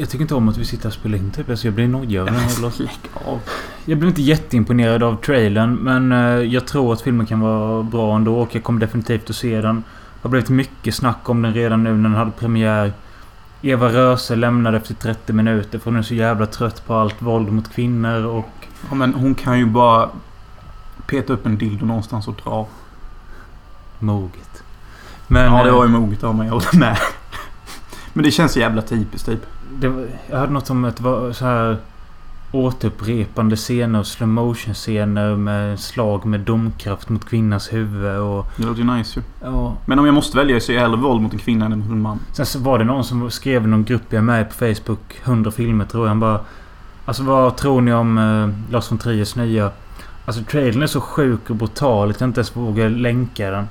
[0.00, 1.50] Jag tycker inte om att vi sitter och spelar in typ.
[1.50, 2.78] Alltså jag blir nojig av den här.
[2.78, 2.90] Lägg
[3.26, 3.40] av.
[3.84, 5.74] Jag blev inte jätteimponerad av trailern.
[5.74, 8.40] Men eh, jag tror att filmen kan vara bra ändå.
[8.40, 9.76] Och jag kommer definitivt att se den.
[9.76, 12.92] Det har blivit mycket snack om den redan nu när den hade premiär.
[13.62, 17.52] Eva Röse lämnade efter 30 minuter för hon är så jävla trött på allt våld
[17.52, 18.50] mot kvinnor och...
[18.88, 20.08] Ja, men hon kan ju bara
[21.06, 22.66] peta upp en dildo någonstans och dra.
[23.98, 24.62] Moget.
[25.26, 25.44] Men...
[25.44, 26.46] ja, det eh, var ju moget av mig.
[26.46, 26.98] Jag håller med.
[28.12, 29.46] Men det känns så jävla typiskt typ.
[29.78, 31.76] Det jag hörde något om att det var så här
[32.52, 38.46] återupprepande scener och slow motion scener med slag med domkraft mot kvinnans huvud och...
[38.56, 39.24] Det låter ju nice ju.
[39.46, 39.76] Ja.
[39.86, 41.88] Men om jag måste välja så är jag hellre våld mot en kvinna än mot
[41.88, 42.18] en man.
[42.32, 45.20] Sen så var det någon som skrev någon grupp jag är med på Facebook.
[45.24, 46.08] 100 filmer tror jag.
[46.08, 46.40] Han bara...
[47.04, 49.70] Alltså vad tror ni om eh, Lars von Triers nya...
[50.24, 53.68] Alltså trailern är så sjuk och brutal att jag inte ens vågar länka den.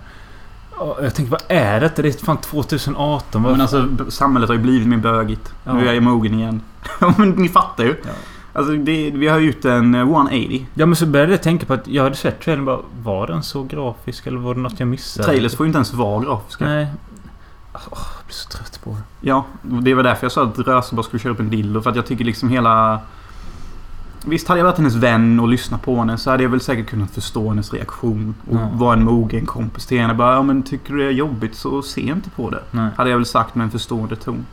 [0.79, 2.01] Jag tänkte vad är detta?
[2.01, 3.43] Det är fan 2018.
[3.43, 5.53] Vad Men alltså samhället har ju blivit mer bögigt.
[5.63, 5.73] Ja.
[5.73, 6.61] Nu är jag mogen igen.
[7.17, 7.95] Men ni fattar ju.
[8.03, 8.11] Ja.
[8.53, 10.67] Alltså det, vi har gjort en eh, 180.
[10.73, 12.79] Ja men så började jag tänka på att jag hade sett trailern bara...
[13.03, 15.27] Var den så grafisk eller var det något jag missade?
[15.27, 16.65] Trailers får ju inte ens vara grafiska.
[16.65, 16.87] Nej.
[17.73, 19.01] Åh, jag blir så trött på det.
[19.21, 21.81] Ja, det var därför jag sa att Röse bara skulle köra upp en dildo.
[21.81, 22.99] För att jag tycker liksom hela...
[24.25, 26.87] Visst, hade jag varit hennes vän och lyssnat på henne så hade jag väl säkert
[26.89, 28.35] kunnat förstå hennes reaktion.
[28.49, 28.69] Och Ja.
[28.73, 30.13] vara en mogen kompis till henne.
[30.13, 32.63] Bara, ja men tycker du det är jobbigt så se inte på det.
[32.71, 32.89] Nej.
[32.97, 34.45] Hade jag väl sagt med en förstående ton.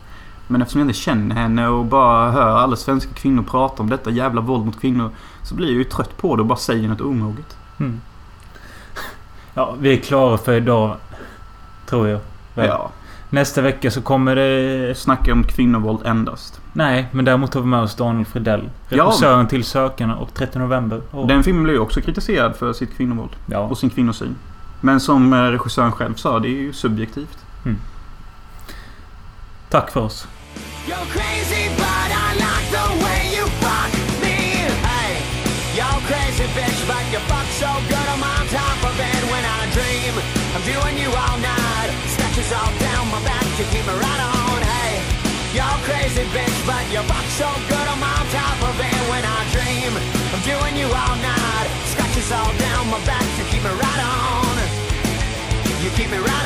[0.48, 4.10] Men eftersom jag inte känner henne och bara hör alla svenska kvinnor prata om detta
[4.10, 5.10] jävla våld mot kvinnor.
[5.42, 7.56] Så blir jag ju trött på det och bara säger något omoget.
[7.78, 8.00] Mm.
[9.54, 10.96] Ja, vi är klara för idag.
[11.86, 12.20] Tror jag.
[12.54, 12.66] Väl?
[12.68, 12.90] Ja.
[13.36, 14.94] Nästa vecka så kommer det...
[14.98, 16.60] Snacka om kvinnovåld endast.
[16.72, 18.70] Nej, men däremot har vi med oss Daniel Fredell.
[18.88, 19.04] Ja.
[19.04, 21.00] Regissören till Sökarna och 30 november.
[21.10, 23.30] Och, Den filmen blev ju också kritiserad för sitt kvinnovåld.
[23.46, 23.58] ja.
[23.58, 24.36] Och sin kvinnosyn.
[24.80, 27.38] Men som eh, regissören själv sa, det är ju subjektivt.
[29.70, 30.26] Tack för oss.
[30.86, 34.36] You're crazy, but I like the way you fuck me.
[34.82, 35.16] Hey,
[35.76, 38.15] you're crazy, bitch, but you fuck so good
[43.86, 44.98] me right on, hey.
[45.54, 49.38] You're crazy, bitch, but you rock so good I'm on top of it when I
[49.54, 49.92] dream.
[50.34, 51.68] I'm doing you all night.
[51.94, 54.56] Scratches all down my back, you keep me right on.
[55.82, 56.45] You keep me right